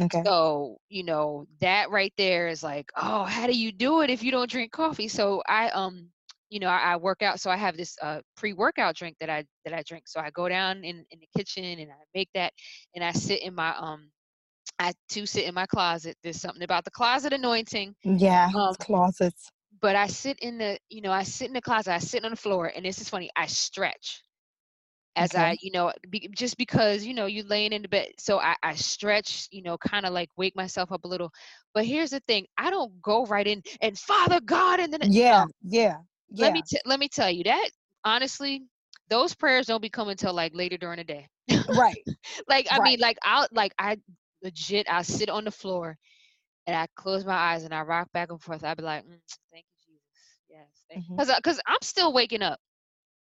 [0.00, 0.22] Okay.
[0.24, 4.22] So, you know, that right there is like, oh, how do you do it if
[4.22, 5.08] you don't drink coffee?
[5.08, 6.08] So I um,
[6.50, 7.40] you know, I, I work out.
[7.40, 10.06] So I have this uh pre-workout drink that I that I drink.
[10.06, 12.52] So I go down in, in the kitchen and I make that
[12.94, 14.10] and I sit in my um
[14.82, 16.16] I too sit in my closet.
[16.22, 17.94] There's something about the closet anointing.
[18.04, 21.92] Yeah, um, closets but I sit in the, you know, I sit in the closet,
[21.92, 24.22] I sit on the floor, and this is funny, I stretch
[25.16, 25.42] as okay.
[25.42, 28.08] I, you know, be, just because, you know, you're laying in the bed.
[28.18, 31.30] So I, I stretch, you know, kind of like wake myself up a little.
[31.74, 35.44] But here's the thing, I don't go right in and Father God, and then yeah,
[35.62, 35.98] yeah,
[36.30, 36.46] yeah.
[36.46, 37.70] Let me t- let me tell you that
[38.04, 38.62] honestly,
[39.10, 41.28] those prayers don't be coming until like later during the day.
[41.68, 42.04] right.
[42.48, 42.90] like I right.
[42.92, 43.98] mean, like I'll like I
[44.42, 45.96] legit I'll sit on the floor
[46.66, 48.64] and I close my eyes and I rock back and forth.
[48.64, 49.18] I'd be like, mm,
[49.52, 50.02] thank you, Jesus.
[50.48, 51.36] Yes, because mm-hmm.
[51.36, 52.58] because I'm still waking up.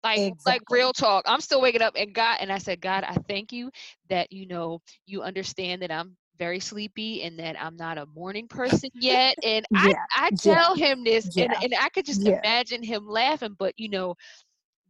[0.04, 0.52] Like exactly.
[0.52, 1.26] like real talk.
[1.28, 3.70] I'm still waking up and God and I said, God, I thank you
[4.10, 8.48] that you know you understand that I'm very sleepy and that I'm not a morning
[8.48, 9.36] person yet.
[9.44, 9.94] And yeah.
[10.16, 10.88] I, I tell yeah.
[10.88, 11.46] him this yeah.
[11.46, 14.16] and, and I could just imagine him laughing, but you know,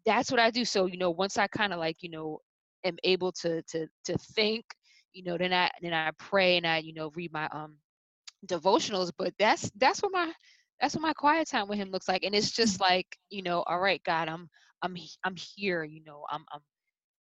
[0.05, 0.63] that's what I do.
[0.63, 2.39] So, you know, once I kind of like, you know,
[2.83, 4.63] am able to to to think,
[5.13, 7.77] you know, then I then I pray and I, you know, read my um
[8.47, 9.11] devotionals.
[9.17, 10.31] But that's that's what my
[10.79, 13.63] that's what my quiet time with him looks like and it's just like you know
[13.67, 14.49] all right god i'm
[14.81, 16.61] i'm i'm here you know i'm i'm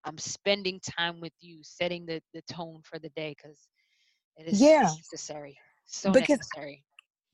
[0.04, 3.68] i'm spending time with you setting the the tone for the day because
[4.36, 4.82] it is yeah.
[4.82, 6.84] necessary so because necessary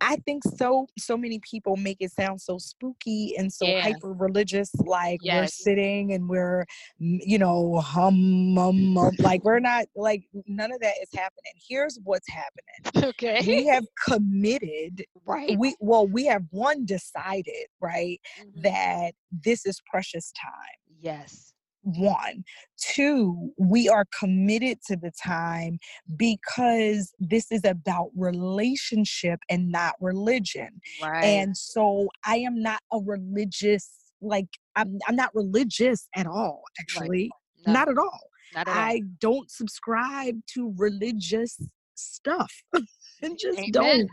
[0.06, 3.80] I think so so many people make it sound so spooky and so yeah.
[3.80, 5.40] hyper religious like yes.
[5.40, 6.66] we're sitting and we're
[6.98, 11.52] you know hum, hum, hum like we're not like none of that is happening.
[11.68, 13.04] Here's what's happening.
[13.14, 13.42] Okay.
[13.46, 15.58] We have committed right.
[15.58, 18.62] We well we have one decided, right, mm-hmm.
[18.62, 20.78] that this is precious time.
[21.00, 21.53] Yes
[21.84, 22.44] one.
[22.78, 25.78] Two, we are committed to the time
[26.16, 30.80] because this is about relationship and not religion.
[31.02, 31.24] Right.
[31.24, 33.88] And so I am not a religious
[34.20, 37.30] like I'm I'm not religious at all, actually.
[37.66, 38.30] No, Not at all.
[38.54, 38.82] not at all.
[38.82, 41.60] I don't subscribe to religious
[41.94, 42.52] stuff.
[43.24, 43.72] and just Amen.
[43.72, 44.10] don't.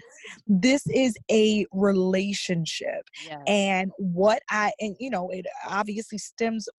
[0.47, 3.39] This is a relationship Yeah.
[3.47, 6.69] and what i and you know it obviously stems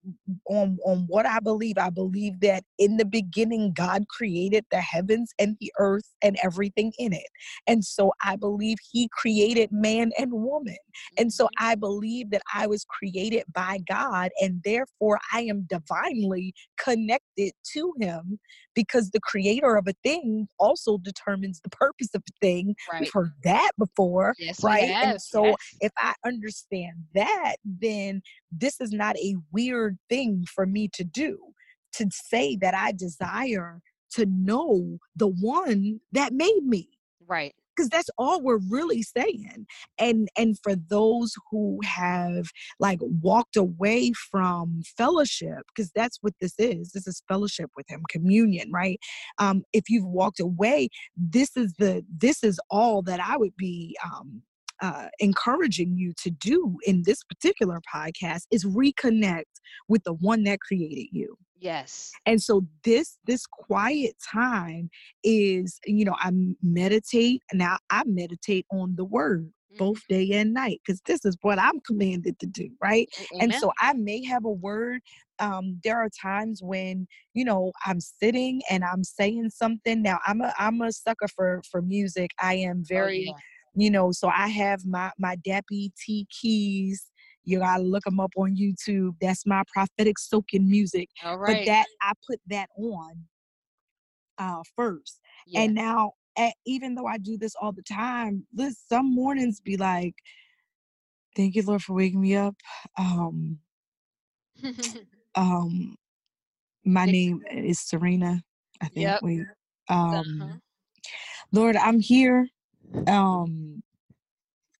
[0.48, 5.32] on on what i believe i believe that in the beginning god created the heavens
[5.38, 7.26] and the earth and everything in it
[7.66, 10.76] and so i believe he created man and woman
[11.18, 11.48] and so Mhm.
[11.58, 17.92] i believe that i was created by god and therefore i am divinely connected to
[18.00, 18.38] him
[18.74, 23.00] because the creator of a thing also determines the purpose of a thing right.
[23.00, 24.84] we've heard that before Yes, right?
[24.84, 25.56] And so yes.
[25.80, 31.38] if I understand that, then this is not a weird thing for me to do
[31.94, 33.80] to say that I desire
[34.12, 36.88] to know the one that made me
[37.26, 37.54] right.
[37.74, 39.66] Because that's all we're really saying
[39.98, 42.46] and and for those who have
[42.78, 48.02] like walked away from fellowship because that's what this is this is fellowship with him
[48.08, 49.00] communion right?
[49.38, 53.96] Um if you've walked away this is the this is all that i would be
[54.04, 54.42] um
[54.80, 59.44] uh, encouraging you to do in this particular podcast is reconnect
[59.88, 62.10] with the one that created you Yes.
[62.26, 64.90] and so this this quiet time
[65.22, 66.30] is you know i
[66.62, 69.78] meditate now i meditate on the word Mhm.
[69.78, 73.54] both day and night because this is what i'm commanded to do right A- and
[73.54, 75.00] so i may have a word
[75.38, 80.40] um there are times when you know i'm sitting and i'm saying something now i'm
[80.40, 83.32] a i'm a sucker for for music i am Oh, very yeah.
[83.74, 87.06] You know so i have my my t keys
[87.44, 91.86] you gotta look them up on youtube that's my prophetic soaking music All but that
[92.02, 93.24] i put that on
[94.38, 95.62] uh first yeah.
[95.62, 99.76] and now at, even though i do this all the time this some mornings be
[99.76, 100.14] like
[101.36, 102.54] thank you lord for waking me up
[102.98, 103.58] um
[105.34, 105.96] um
[106.84, 108.42] my name is serena
[108.82, 109.22] i think Yep.
[109.22, 109.40] wait
[109.88, 110.16] Uh-huh.
[110.16, 110.60] um
[111.52, 112.48] lord i'm here
[113.08, 113.82] um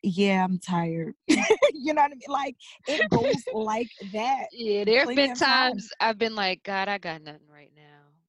[0.03, 2.57] yeah i'm tired you know what i mean like
[2.88, 5.40] it goes like that yeah, there have been times.
[5.40, 7.83] times I've been like, God, I got nothing right now.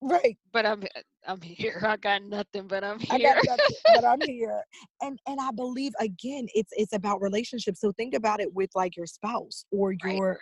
[0.04, 0.84] Right But I'm
[1.28, 1.82] I'm here.
[1.86, 3.20] I got nothing, but I'm I here.
[3.20, 4.63] got nothing, but I'm here.
[5.02, 7.82] And and I believe again, it's it's about relationships.
[7.82, 10.39] So think about it with like your spouse or Right, your.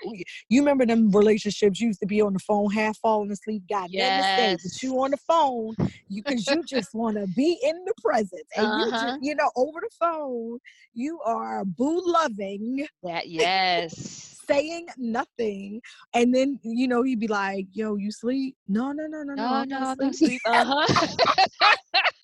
[0.49, 3.91] You remember them relationships you used to be on the phone, half falling asleep, got
[3.91, 5.75] nothing to say, but you on the phone,
[6.07, 8.91] you because you just want to be in the presence, and you Uh-huh.
[8.91, 10.59] just you know over the phone,
[10.93, 14.40] you are boo loving, That yes.
[14.51, 15.81] Saying nothing,
[16.13, 18.55] and then you know he'd be like, "Yo, you sleep?
[18.67, 20.41] No, no, no, no, no, No, no, no asleep." sleep.
[20.45, 21.17] Uh-huh.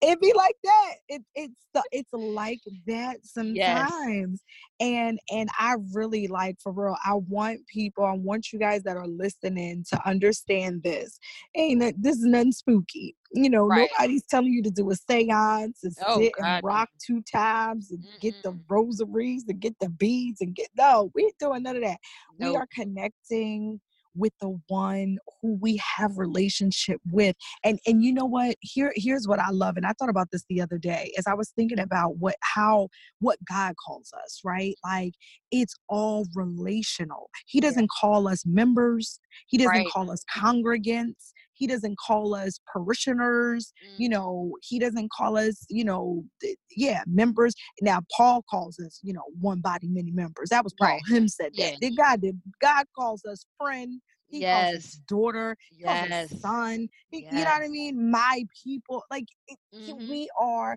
[0.00, 0.94] it be like that.
[1.08, 3.18] It, it's the, it's like that
[3.52, 3.90] Yes.
[3.90, 4.42] sometimes,
[4.80, 6.96] and and I really like for real.
[7.04, 8.04] I want people.
[8.04, 11.18] I want you guys that are listening to understand this.
[11.54, 13.16] Ain't that this is nothing spooky.
[13.34, 13.88] You know, Right.
[13.98, 17.90] nobody's telling you to do a seance and Oh, sit God, and rock two times
[17.90, 21.10] and get the rosaries and get the beads and get no.
[21.14, 21.98] We ain't doing none of that
[22.38, 23.80] we are connecting
[24.14, 28.56] with the one who we have relationship with and and you know what?
[28.60, 31.34] Here here's what i love and i thought about this the other day as i
[31.34, 32.88] was thinking about what how
[33.20, 34.74] what god calls us right?
[34.84, 35.12] Like
[35.50, 37.28] it's all relational.
[37.46, 39.20] He doesn't call us members.
[39.46, 39.86] He doesn't Right.
[39.86, 44.12] call us congregants he doesn't call us parishioners you Mhm.
[44.12, 47.54] know he doesn't call us you know th- yeah members.
[47.80, 50.48] Now paul calls us you know one body many members.
[50.50, 50.88] That was paul.
[50.88, 51.02] Right.
[51.08, 51.74] him said that.
[51.80, 51.90] Yeah.
[51.96, 54.00] God did god calls us friend.
[54.28, 55.00] He calls us Yes.
[55.06, 55.56] daughter.
[55.70, 56.40] He Yes.
[56.40, 56.88] son.
[57.10, 58.10] He, you know what i mean?
[58.10, 59.04] My people.
[59.08, 60.76] Like it, he- we are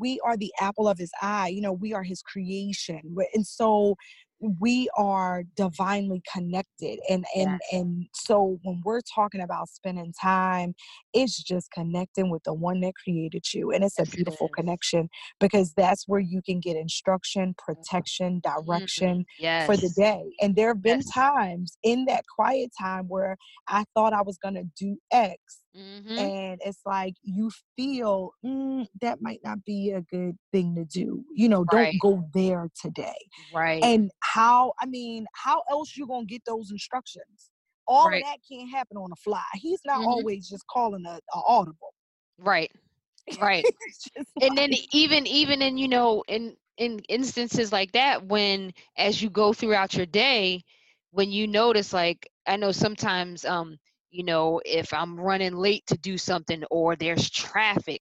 [0.00, 1.48] we are the apple of his eye.
[1.48, 3.02] You know we are his creation.
[3.34, 3.96] And so
[4.40, 7.60] we are divinely connected and and Yes.
[7.72, 10.74] and so when we're talking about spending time
[11.14, 14.54] it's just connecting with the one that created you and it's a beautiful is.
[14.56, 15.08] connection
[15.40, 18.56] because that's where you can get instruction protection Mhm.
[18.56, 19.24] direction
[19.64, 21.10] for the day and there have been Yes.
[21.14, 23.36] times in that quiet time where
[23.68, 26.34] i thought i was going to do x Mhm.
[26.34, 31.24] and it's like you feel mm, that might not be a good thing to do
[31.34, 31.98] you know don't Right.
[31.98, 33.16] go there today
[33.50, 33.90] Right.
[33.90, 37.50] and how i mean how else you gonna get those instructions
[37.86, 38.14] all Right.
[38.14, 40.06] of that can't happen on the fly he's not Mhm.
[40.06, 41.94] always just calling a, a audible
[42.38, 42.72] Right.
[43.40, 43.68] Right.
[44.40, 49.30] And then even even in you know in in instances like that when as you
[49.30, 50.62] go throughout your day
[51.12, 53.78] when you notice like i know sometimes um
[54.14, 58.00] you know if i'm running late to do something or there's traffic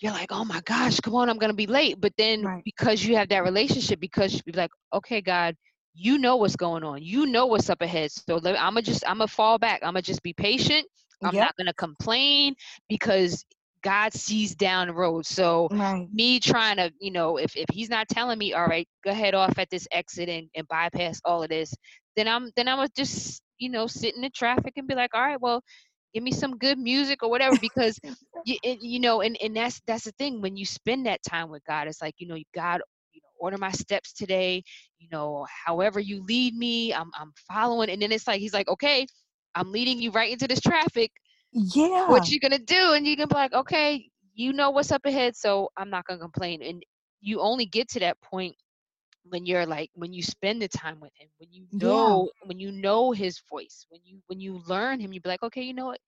[0.00, 2.62] you're like oh my gosh come on i'm gonna be late but then Right.
[2.64, 5.56] because you have that relationship because you be like okay god
[5.94, 7.02] you know what's going on.
[7.02, 8.10] You know what's up ahead.
[8.12, 9.80] So I'm gonna just I'm gonna fall back.
[9.82, 10.86] I'm gonna just be patient.
[11.22, 11.44] I'm yep.
[11.44, 12.54] not gonna complain
[12.88, 13.44] because
[13.82, 15.26] God sees down the road.
[15.26, 16.08] So right.
[16.12, 19.34] me trying to, you know, if, if he's not telling me, all right, go head
[19.34, 21.74] off at this exit and, and bypass all of this,
[22.16, 25.14] then I'm then I'm gonna just, you know, sit in the traffic and be like,
[25.14, 25.62] all right, well,
[26.12, 27.98] give me some good music or whatever because
[28.44, 31.62] you, you know and, and that's that's the thing when you spend that time with
[31.66, 32.80] god it's like you know god
[33.12, 34.62] you know order my steps today
[34.98, 38.68] you know however you lead me i'm, I'm following and then it's like he's like
[38.68, 39.06] okay
[39.54, 41.10] i'm leading you right into this traffic.
[41.52, 42.08] Yeah.
[42.08, 42.92] what you gonna do?
[42.94, 46.18] And you can be like okay you know what's up ahead so i'm not gonna
[46.18, 46.82] complain and
[47.20, 48.56] you only get to that point
[49.24, 52.46] when you're like when you spend the time with him when you know yeah.
[52.46, 55.62] when you know his voice when you when you learn him you'd be like okay
[55.62, 56.00] you know what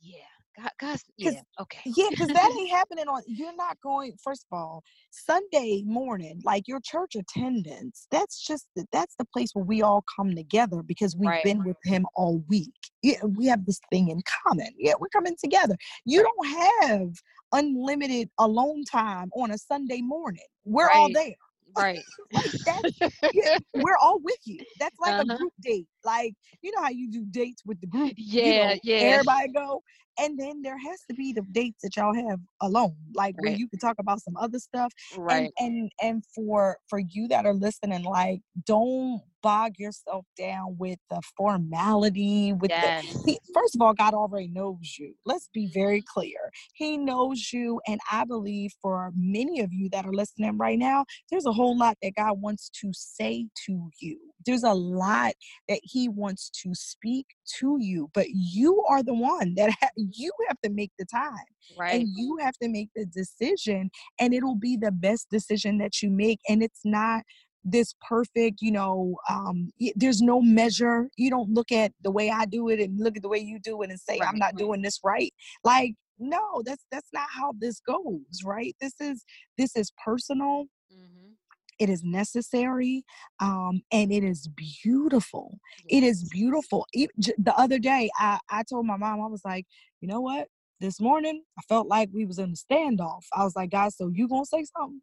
[0.00, 0.24] yeah
[0.58, 1.30] God, God's, yeah,
[1.60, 1.80] okay.
[1.96, 3.22] Yeah, because that ain't happening on.
[3.26, 4.14] You're not going.
[4.22, 8.06] First of all, Sunday morning, like your church attendance.
[8.10, 11.44] That's just the, that's the place where we all come together because we've right.
[11.44, 12.72] been with Him all week.
[13.02, 14.70] Yeah, we have this thing in common.
[14.76, 15.76] Yeah, we're coming together.
[16.04, 16.30] You right.
[16.36, 17.10] don't have
[17.52, 20.46] unlimited alone time on a Sunday morning.
[20.64, 20.96] We're right.
[20.96, 21.34] all there.
[21.76, 22.00] Right.
[22.32, 24.58] like yeah, we're all with you.
[24.78, 25.34] That's like uh-huh.
[25.34, 25.86] a group date.
[26.04, 28.12] Like, you know how you do dates with the group.
[28.16, 28.96] Yeah, you know, yeah.
[28.96, 29.82] Everybody go
[30.20, 33.50] and then there has to be the dates that y'all have alone like right.
[33.50, 37.26] where you can talk about some other stuff right and, and and for for you
[37.28, 43.22] that are listening like don't bog yourself down with the formality with yes.
[43.24, 46.20] the he, first of all god already knows you let's be very mm-hmm.
[46.20, 50.78] clear he knows you and i believe for many of you that are listening right
[50.78, 55.32] now there's a whole lot that god wants to say to you there's a lot
[55.68, 57.26] that he wants to speak
[57.58, 61.32] to you but you are the one that ha- you have to make the time
[61.78, 61.94] right.
[61.94, 66.10] and you have to make the decision and it'll be the best decision that you
[66.10, 67.22] make and it's not
[67.64, 71.08] this perfect you know um there's no measure.
[71.16, 73.58] You don't look at the way i do it and look at the way you
[73.58, 74.28] do it and say right.
[74.28, 75.32] i'm not doing this right.
[75.64, 78.74] Like no that's that's not how this goes right?
[78.80, 79.24] This is
[79.58, 80.64] this is personal.
[80.92, 81.32] Mm-hmm
[81.80, 83.04] it is necessary
[83.40, 85.58] um, and it is beautiful.
[85.88, 86.86] It is beautiful.
[86.94, 89.66] The other day I, I told my mom i was like
[90.00, 90.46] you know what?
[90.80, 93.24] This morning i felt like we was in a standoff.
[93.34, 95.00] I was like guys so you gonna say something?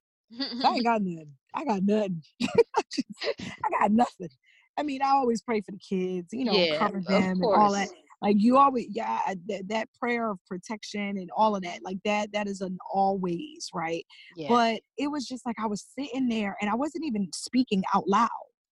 [0.64, 1.34] I ain't got nothing.
[1.54, 2.24] I got nothing.
[2.42, 4.30] I got nothing.
[4.78, 7.72] I mean i always pray for the kids you know yeah, cover them and all
[7.72, 7.90] that
[8.22, 12.32] like you always yeah that, that prayer of protection and all of that like that
[12.32, 14.06] that is an always right?
[14.36, 14.50] Yeah.
[14.50, 18.08] but it was just like i was sitting there and i wasn't even speaking out
[18.08, 18.30] loud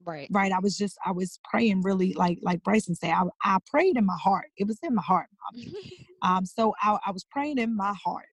[0.06, 0.28] right.
[0.32, 0.52] right?
[0.52, 4.06] I was just i was praying really like like bryson said i, I prayed in
[4.06, 4.48] my heart.
[4.58, 5.28] It was in my heart
[6.22, 8.26] um so I, I was praying in my heart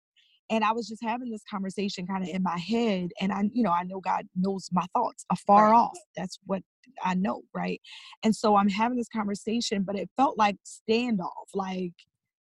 [0.51, 3.63] and i was just having this conversation kind of in my head and i you
[3.63, 5.77] know i know god knows my thoughts afar right.
[5.77, 5.97] off.
[6.17, 6.63] That's what
[7.05, 7.80] I know, right?
[8.22, 11.93] And so I'm having this conversation, but it felt like standoff, like,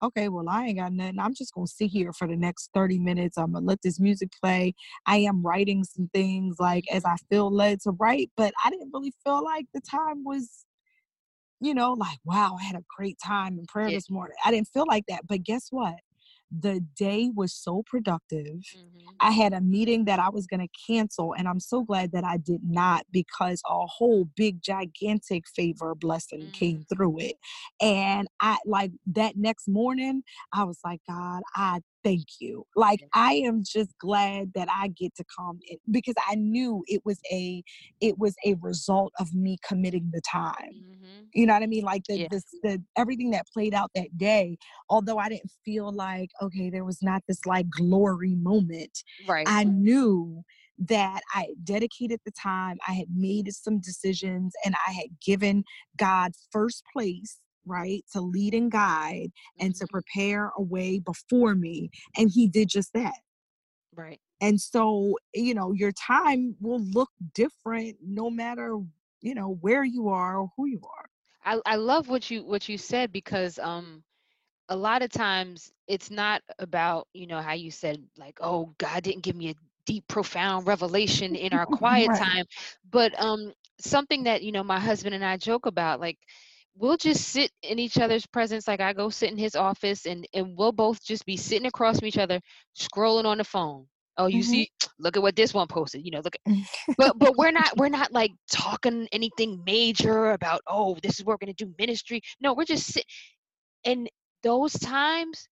[0.03, 1.19] okay, well, I ain't got nothing.
[1.19, 3.37] I'm just gonna sit here for the next 30 minutes.
[3.37, 4.73] I'm gonna let this music play.
[5.05, 8.91] I am writing some things like as I feel led to write, but I didn't
[8.93, 10.65] really feel like the time was,
[11.59, 13.97] you know, like, wow, I had a great time in prayer yeah.
[13.97, 14.37] this morning.
[14.45, 15.25] I didn't feel like that.
[15.27, 15.95] But guess what?
[16.51, 18.45] The day was so productive.
[18.45, 19.07] Mm-hmm.
[19.19, 22.23] I had a meeting that I was going to cancel, and I'm so glad that
[22.23, 26.51] I did not because a whole big, gigantic favor blessing mm-hmm.
[26.51, 27.35] came through it.
[27.81, 30.23] And I like that next morning,
[30.53, 32.65] I was like, God, I thank you.
[32.75, 37.01] Like I am just glad that I get to come in because I knew it
[37.05, 37.63] was a
[38.01, 40.53] it was a result of me committing the time.
[40.73, 41.23] Mm-hmm.
[41.33, 41.83] You know what I mean?
[41.83, 42.27] Like the, yeah.
[42.31, 44.57] the the everything that played out that day,
[44.89, 49.03] although I didn't feel like okay, there was not this like glory moment.
[49.27, 49.45] Right.
[49.47, 50.43] I knew
[50.79, 55.63] that I dedicated the time, I had made some decisions, and I had given
[55.97, 58.03] God first place right?
[58.13, 59.91] To lead and guide and to mm-hmm.
[59.91, 61.89] prepare a way before me.
[62.17, 63.15] And he did just that.
[63.95, 64.19] Right.
[64.41, 68.77] And so, you know, your time will look different no matter,
[69.21, 71.09] you know, where you are or who you are.
[71.43, 74.03] I, I love what you what you said because um
[74.69, 79.01] a lot of times it's not about, you know, how you said like, oh, God
[79.01, 79.55] didn't give me a
[79.87, 82.19] deep profound revelation in our quiet right.
[82.19, 82.45] time
[82.91, 86.17] but um something that you know my husband and i joke about like
[86.77, 90.27] we'll just sit in each other's presence like i go sit in his office and
[90.33, 92.39] and we'll both just be sitting across from each other
[92.77, 93.85] scrolling on the phone
[94.17, 94.51] oh you mm-hmm.
[94.51, 96.55] see look at what this one posted you know look at
[96.97, 101.33] but but we're not we're not like talking anything major about oh this is what
[101.33, 103.05] we're going to do ministry no we're just sit
[103.85, 104.09] and
[104.43, 105.47] those times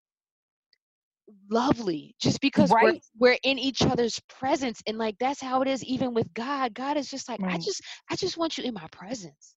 [1.50, 3.02] lovely just because Right.
[3.20, 6.74] we're we're in each other's presence and like that's how it is even with God.
[6.74, 9.56] God is just like I just I just want you in my presence.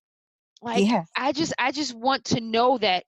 [0.62, 1.12] Like Yes.
[1.16, 3.04] I just I just want to know that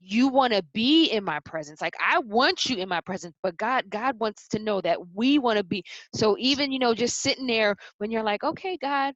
[0.00, 1.80] you want to be in my presence.
[1.80, 5.38] Like I want you in my presence, but God God wants to know that we
[5.38, 5.84] want to be.
[6.14, 9.14] So even, you know, just sitting there when you're like, "Okay, God,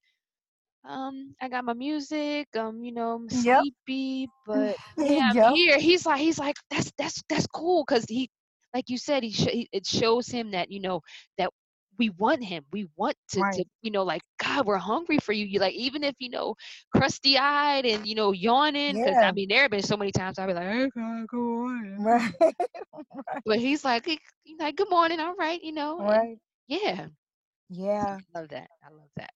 [0.84, 3.66] um I got my music, um, you know, I'm Yep.
[3.76, 5.54] sleepy, but yeah, I'm Yep.
[5.54, 8.30] here." He's like he's like that's that's that's cool cuz he
[8.74, 11.00] like you said he, sh- he it shows him that, you know,
[11.38, 11.50] that
[11.98, 12.64] we want him.
[12.72, 15.44] We want to to you know like God, we're hungry for you.
[15.46, 16.54] You like even if you know
[16.94, 20.38] crusty eyed and you know yawning because I mean there have been so many times
[20.38, 22.32] I'll be like, "Hey, God, good morning." Right.
[23.14, 23.42] Right.
[23.44, 26.38] But he's like, he, he's like, good morning, all right, you know, Right.
[26.68, 27.08] yeah,
[27.68, 28.18] Yeah.
[28.34, 28.70] I love that.
[28.84, 29.32] I love that.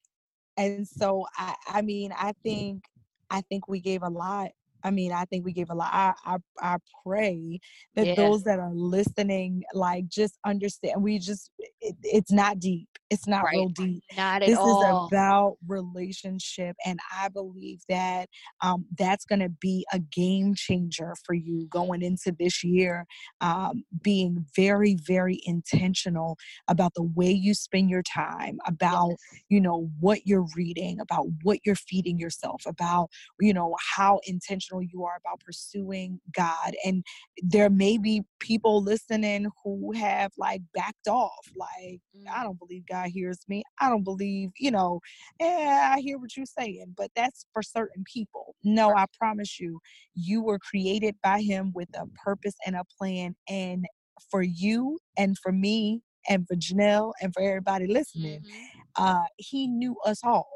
[0.56, 2.84] And so I I mean, I think
[3.30, 4.50] I think we gave a lot.
[4.82, 5.90] I mean, I think we gave a lot.
[5.92, 7.60] I I, I pray
[7.94, 11.02] that Yeah, those that are listening, like, just understand.
[11.02, 11.50] We just
[11.80, 12.88] it, it's not deep.
[13.10, 13.52] It's not right.
[13.52, 14.04] real deep.
[14.12, 18.28] Not at This is about relationship, and I believe that
[18.62, 23.06] um, that's going to be a game changer for you going into this year.
[23.40, 26.36] Um, being very, very intentional
[26.68, 29.40] about the way you spend your time, about Yes.
[29.48, 33.08] you know what you're reading about what you're feeding yourself about
[33.40, 37.04] you know how intentional you are about pursuing god and
[37.42, 42.00] there may be people listening who have like backed off like
[42.34, 45.00] i Mm, don't believe god hears me i don't believe you know
[45.40, 49.78] yeah i hear what you're saying but that's for certain people no i promise you
[50.14, 53.86] you were created by him with a purpose and a plan and
[54.30, 58.50] for you and for me and for jenelle and for everybody listening hmm
[58.96, 60.48] uh, he knew us all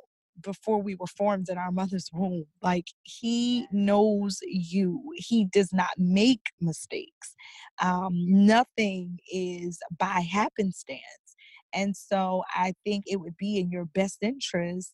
[0.43, 2.45] before we were formed in our mother's womb.
[2.63, 5.03] Like he knows you.
[5.17, 7.35] He does not make mistakes.
[7.83, 11.30] Um, nothing is by happenstance.
[11.75, 14.93] And so I think it would be in your best interest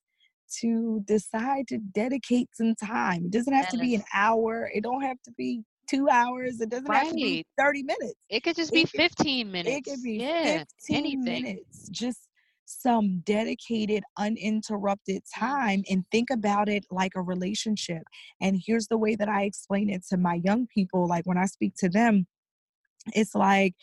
[0.60, 3.24] to decide to dedicate some time.
[3.26, 4.70] It doesn't have to be an hour.
[4.72, 6.60] It don't have to be two hours.
[6.60, 8.14] It doesn't have to be 30 minutes.
[8.28, 10.64] It could just be could 15 it could be Yeah.
[10.78, 11.44] 15 Anything.
[11.44, 12.28] minutes, just
[12.66, 18.02] some dedicated, uninterrupted time, and think about it like a relationship.
[18.40, 21.06] And here's the way that I explain it to my young people.
[21.06, 22.26] Like when I speak to them,
[23.14, 23.74] it's like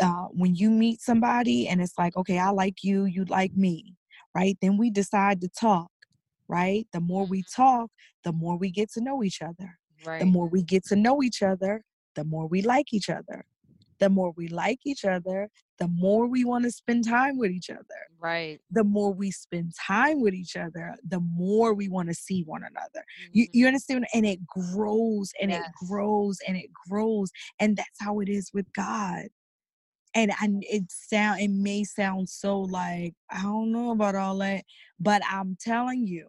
[0.00, 3.94] uh, when you meet somebody and it's like, okay, I like you, you like me,
[4.34, 4.56] right?
[4.60, 5.90] Then we decide to talk,
[6.48, 6.86] right?
[6.92, 7.90] The more we hmm talk,
[8.24, 9.78] the more we get to know each other.
[10.18, 11.82] The more we get to know each other,
[12.14, 13.44] the more we like each other.
[14.00, 17.70] The more we like each other, the more we want to spend time with each
[17.70, 17.82] other.
[18.18, 18.60] Right.
[18.70, 22.62] The more we spend time with each other, the more we want to see one
[22.64, 23.04] another.
[23.32, 24.06] You, hmm you understand?
[24.14, 27.30] And it grows and it grows and it grows.
[27.60, 29.28] And that's how it is with God
[30.14, 34.64] and I, it sound it may sound so like I don't know about all that,
[35.00, 36.28] but I'm telling you,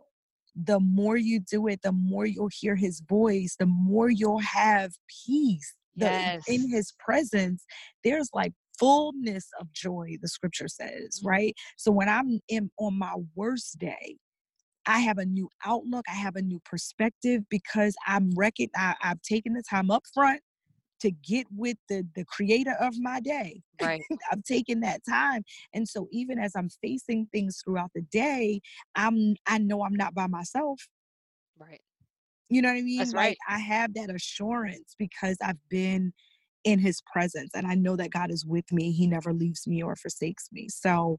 [0.56, 4.94] the more you do it, the more you'll hear His voice, the more you'll have
[5.26, 5.74] peace.
[5.98, 7.66] The in His presence,
[8.04, 10.18] there's like fullness of joy.
[10.22, 11.26] The Scripture says, Mhm.
[11.26, 11.56] right?
[11.78, 14.18] So when I'm in on my worst day,
[14.88, 16.06] I have a new outlook.
[16.10, 20.42] I have a new perspective because I'm reckon I, I've taken the time up front
[21.06, 23.62] to get with the the creator of my day.
[23.82, 24.02] Right.
[24.32, 25.44] I've taken that time.
[25.74, 28.62] And so even as I'm facing things throughout the day,
[28.96, 30.80] I'm I know I'm not by myself.
[31.58, 31.82] Right.
[32.50, 33.00] You know what I mean?
[33.00, 33.38] That's Like right.
[33.50, 36.14] I have that assurance because I've been
[36.64, 38.92] in his presence and I know that God is with me.
[38.92, 40.68] He never leaves me or forsakes me.
[40.70, 41.18] So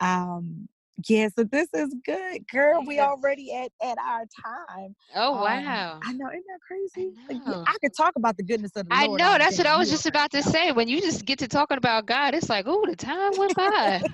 [0.00, 0.68] um
[1.08, 2.84] yeah, so this is good, girl.
[2.86, 4.94] We already at at our time.
[5.14, 6.00] Oh Um, wow.
[6.04, 7.10] I know, isn't that I crazy?
[7.28, 7.64] Like, yeah, know.
[7.66, 9.36] I could talk about the goodness of the I Lord know.
[9.38, 9.66] That's what.
[9.66, 10.72] I was just about to say.
[10.72, 14.02] When you just get to talking about God, it's like, oh, the time went by.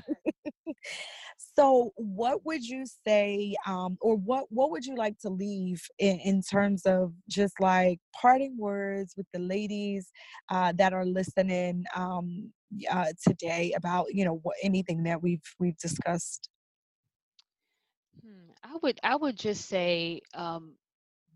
[1.56, 6.18] So, what would you say, um, or what what would you like to leave in,
[6.20, 10.10] in terms of just like parting words with the ladies
[10.50, 12.52] uh, that are listening um,
[12.90, 16.48] uh, today about you know what anything that we've we've discussed?
[18.62, 20.74] I would I would just say um,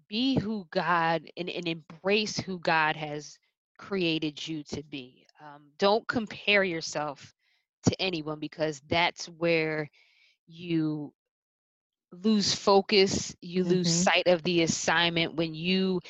[0.08, 3.38] be who God and, and embrace who God has
[3.78, 5.26] created you to be.
[5.40, 7.34] Um, don't compare yourself
[7.84, 9.88] to anyone because that's where
[10.46, 11.12] you
[12.12, 16.00] lose focus, you lose hmm sight of the assignment when you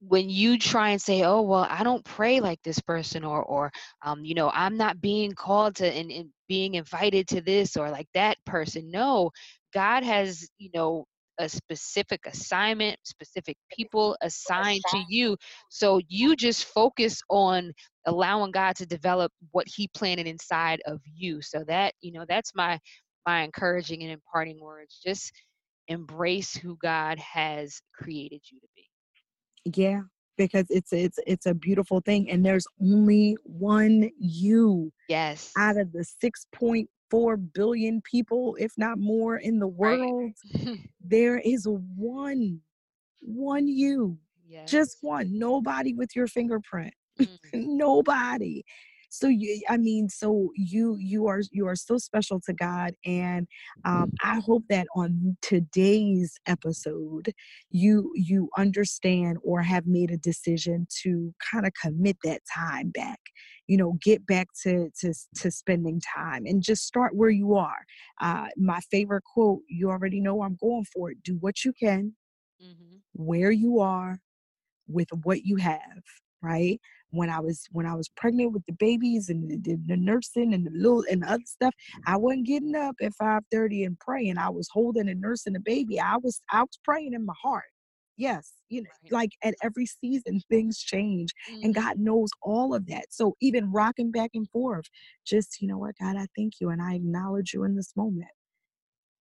[0.00, 3.72] when you try and say, "Oh, well, I don't pray like this person," or, or,
[4.02, 7.90] um, you know, I'm not being called to and, and being invited to this or
[7.90, 8.90] like that person.
[8.90, 9.30] No,
[9.76, 11.04] God has, you know,
[11.38, 15.36] a specific assignment, specific people assigned to you.
[15.68, 17.72] So you just focus on
[18.06, 21.42] allowing God to develop what He planted inside of you.
[21.42, 22.78] So that, you know, that's my
[23.26, 24.98] my encouraging and imparting words.
[25.04, 25.30] Just
[25.88, 29.82] embrace who God has created you to be.
[29.82, 30.00] Yeah,
[30.38, 34.90] because it's it's it's a beautiful thing and there's only one you.
[35.10, 35.52] Yes.
[35.58, 36.02] Out of the
[37.12, 40.32] 6.4 billion people, if not more in the world,
[40.64, 40.78] right.
[41.00, 42.60] there is one
[43.20, 44.18] one you.
[44.46, 44.70] Yes.
[44.70, 45.36] Just one.
[45.36, 46.94] Nobody with your fingerprint.
[47.20, 47.28] Mm.
[47.54, 48.64] Nobody
[49.10, 53.46] so you i mean so you you are you are so special to god and
[53.84, 57.32] um, i hope that on today's episode
[57.70, 63.20] you you understand or have made a decision to kind of commit that time back
[63.66, 67.84] you know get back to to to spending time and just start where you are.
[68.20, 71.22] Uh, my favorite quote you already know i'm going for it.
[71.22, 72.14] Do what you can
[72.62, 72.96] mm-hmm.
[73.12, 74.18] where you are
[74.88, 76.02] with what you have
[76.42, 76.80] right
[77.10, 80.66] when I was when I was pregnant with the babies and the, the nursing and
[80.66, 81.74] the little and the other stuff,
[82.06, 84.38] I wasn't getting up at 5:30 and praying.
[84.38, 86.00] I was holding and nursing the baby.
[86.00, 87.64] I was I was praying in my heart.
[88.18, 89.12] Yes, you know, right.
[89.12, 91.64] like at every season things change mm-hmm.
[91.64, 93.04] and God knows all of that.
[93.10, 94.86] So even rocking back and forth,
[95.26, 98.30] just you know what, God, I thank you and I acknowledge you in this moment.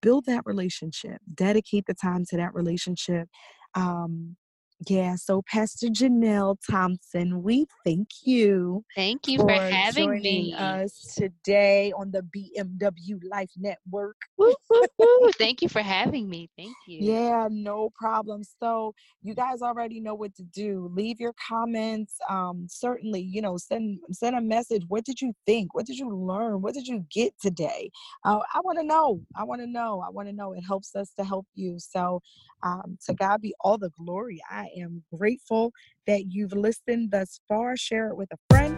[0.02, 3.28] Build that relationship, dedicate the time to that relationship.
[3.74, 4.38] Um,
[4.88, 8.84] yeah, so Pastor Jenelle Thompson, we thank you.
[8.93, 10.53] Thank you for, for having joining me.
[10.53, 14.17] us today on the BMW Life Network.
[14.38, 15.30] Woo, woo, woo.
[15.38, 16.49] thank you for having me.
[16.57, 16.99] Thank you.
[17.01, 18.43] Yeah, no problem.
[18.61, 20.91] So you guys already know what to do.
[20.93, 22.15] Leave your comments.
[22.30, 24.84] Um, certainly, you know, send send a message.
[24.89, 25.73] What did you think?
[25.73, 26.61] What did you learn?
[26.61, 27.89] What did you get today?
[28.26, 29.21] Uh, I want to know.
[29.36, 30.03] I want to know.
[30.05, 30.51] I want to know.
[30.51, 31.80] It helps us to help you.
[31.80, 32.21] So
[32.63, 34.41] um, to God be all the glory.
[34.49, 35.72] I am grateful
[36.07, 37.76] that you've listened thus far.
[37.78, 38.78] Share it with a friend.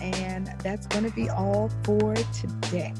[0.00, 2.94] And that's going to be all for today.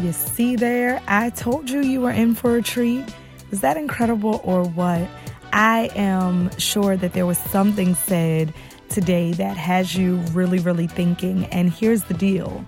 [0.00, 3.04] You see there, I told you you were in for a treat.
[3.50, 5.06] Was that incredible or what?
[5.52, 8.54] I am sure that there was something said
[8.88, 11.44] today that has you really, really thinking.
[11.46, 12.64] And here's the deal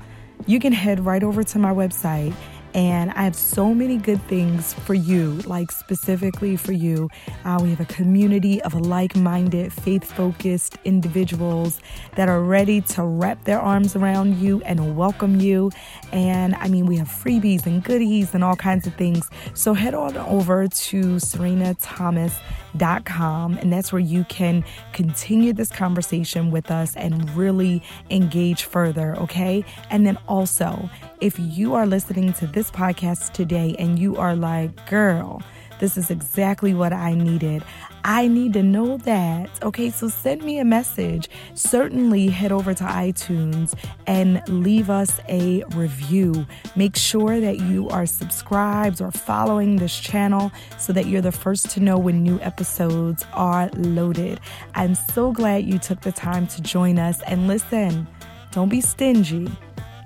[0.47, 2.35] you can head right over to my website
[2.75, 7.11] and I have so many good things for you, like specifically for you.
[7.45, 11.81] Uh, we have a community of like minded, faith focused individuals
[12.17, 15.71] that are ready to wrap their arms around you and welcome you.
[16.13, 19.29] And I mean, we have freebies and goodies and all kinds of things.
[19.55, 26.71] So head on over to serenathomas.com, and that's where you can continue this conversation with
[26.71, 29.63] us and really engage further, okay?
[29.91, 30.89] And then also,
[31.23, 35.41] if you are listening to this podcast today and you are like, girl,
[35.79, 37.63] this is exactly what I needed.
[38.03, 39.49] I need to know that.
[39.63, 41.31] Okay, so send me a message.
[41.55, 43.73] Certainly head over to iTunes
[44.09, 46.45] and leave us a review.
[46.75, 51.71] Make sure that you are subscribed or following this channel so that you're the first
[51.71, 54.41] to know when new episodes are loaded.
[54.75, 58.09] I'm so glad you took the time to join us and listen.
[58.51, 59.49] Don't be stingy.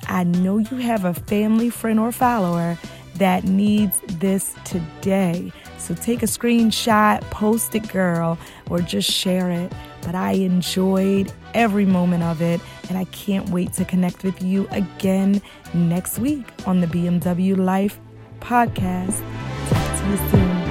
[0.08, 2.78] I know you have a family, friend, or follower
[3.16, 5.52] that needs this today.
[5.78, 8.38] So take a screenshot, post it, girl,
[8.70, 9.72] or just share it.
[10.02, 14.68] But I enjoyed every moment of it, and I can't wait to connect with you
[14.70, 15.42] again
[15.74, 17.98] next week on the BMW Life
[18.40, 19.20] podcast.
[19.68, 20.65] Talk to you soon.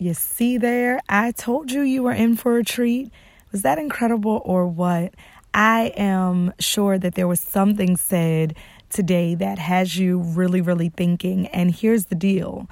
[0.00, 0.98] You see there?
[1.10, 3.12] I told you you were in for a treat.
[3.52, 5.12] Was that incredible or what?
[5.52, 8.56] I am sure that there was something said
[8.88, 11.48] today that has you really, really thinking.
[11.48, 12.66] And here's the deal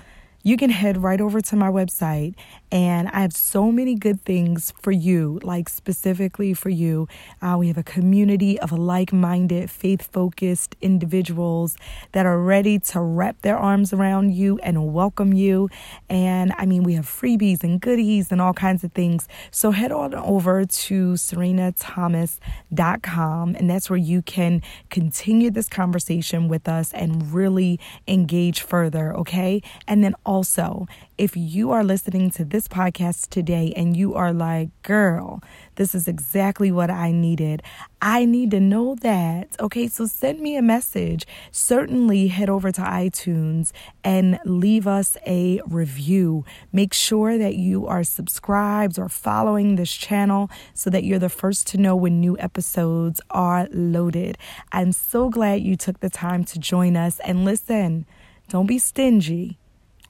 [0.48, 2.34] you can head right over to my website
[2.70, 7.08] and I have so many good things for you, like specifically for you.
[7.40, 11.78] Uh, we have a community of like minded, faith focused individuals
[12.12, 15.70] that are ready to wrap their arms around you and welcome you.
[16.10, 19.28] And I mean, we have freebies and goodies and all kinds of things.
[19.50, 26.68] So head on over to serenathomas.com, and that's where you can continue this conversation with
[26.68, 29.62] us and really engage further, okay?
[29.86, 30.86] And then also,
[31.18, 35.42] if you are listening to this podcast today and you are like, girl,
[35.74, 37.60] this is exactly what I needed,
[38.00, 39.56] I need to know that.
[39.58, 41.26] Okay, so send me a message.
[41.50, 43.72] Certainly head over to iTunes
[44.04, 46.44] and leave us a review.
[46.72, 51.66] Make sure that you are subscribed or following this channel so that you're the first
[51.68, 54.38] to know when new episodes are loaded.
[54.70, 58.06] I'm so glad you took the time to join us and listen.
[58.48, 59.57] Don't be stingy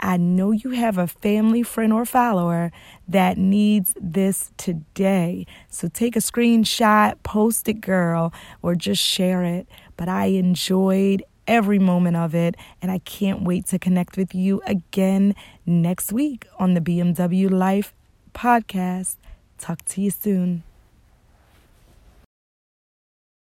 [0.00, 2.70] I know you have a family, friend, or follower
[3.08, 5.46] that needs this today.
[5.68, 8.32] So take a screenshot, post it, girl,
[8.62, 9.66] or just share it.
[9.96, 14.60] But I enjoyed every moment of it, and I can't wait to connect with you
[14.66, 15.34] again
[15.66, 17.92] next week on the BMW Life
[18.34, 19.16] podcast.
[19.56, 20.62] Talk to you soon.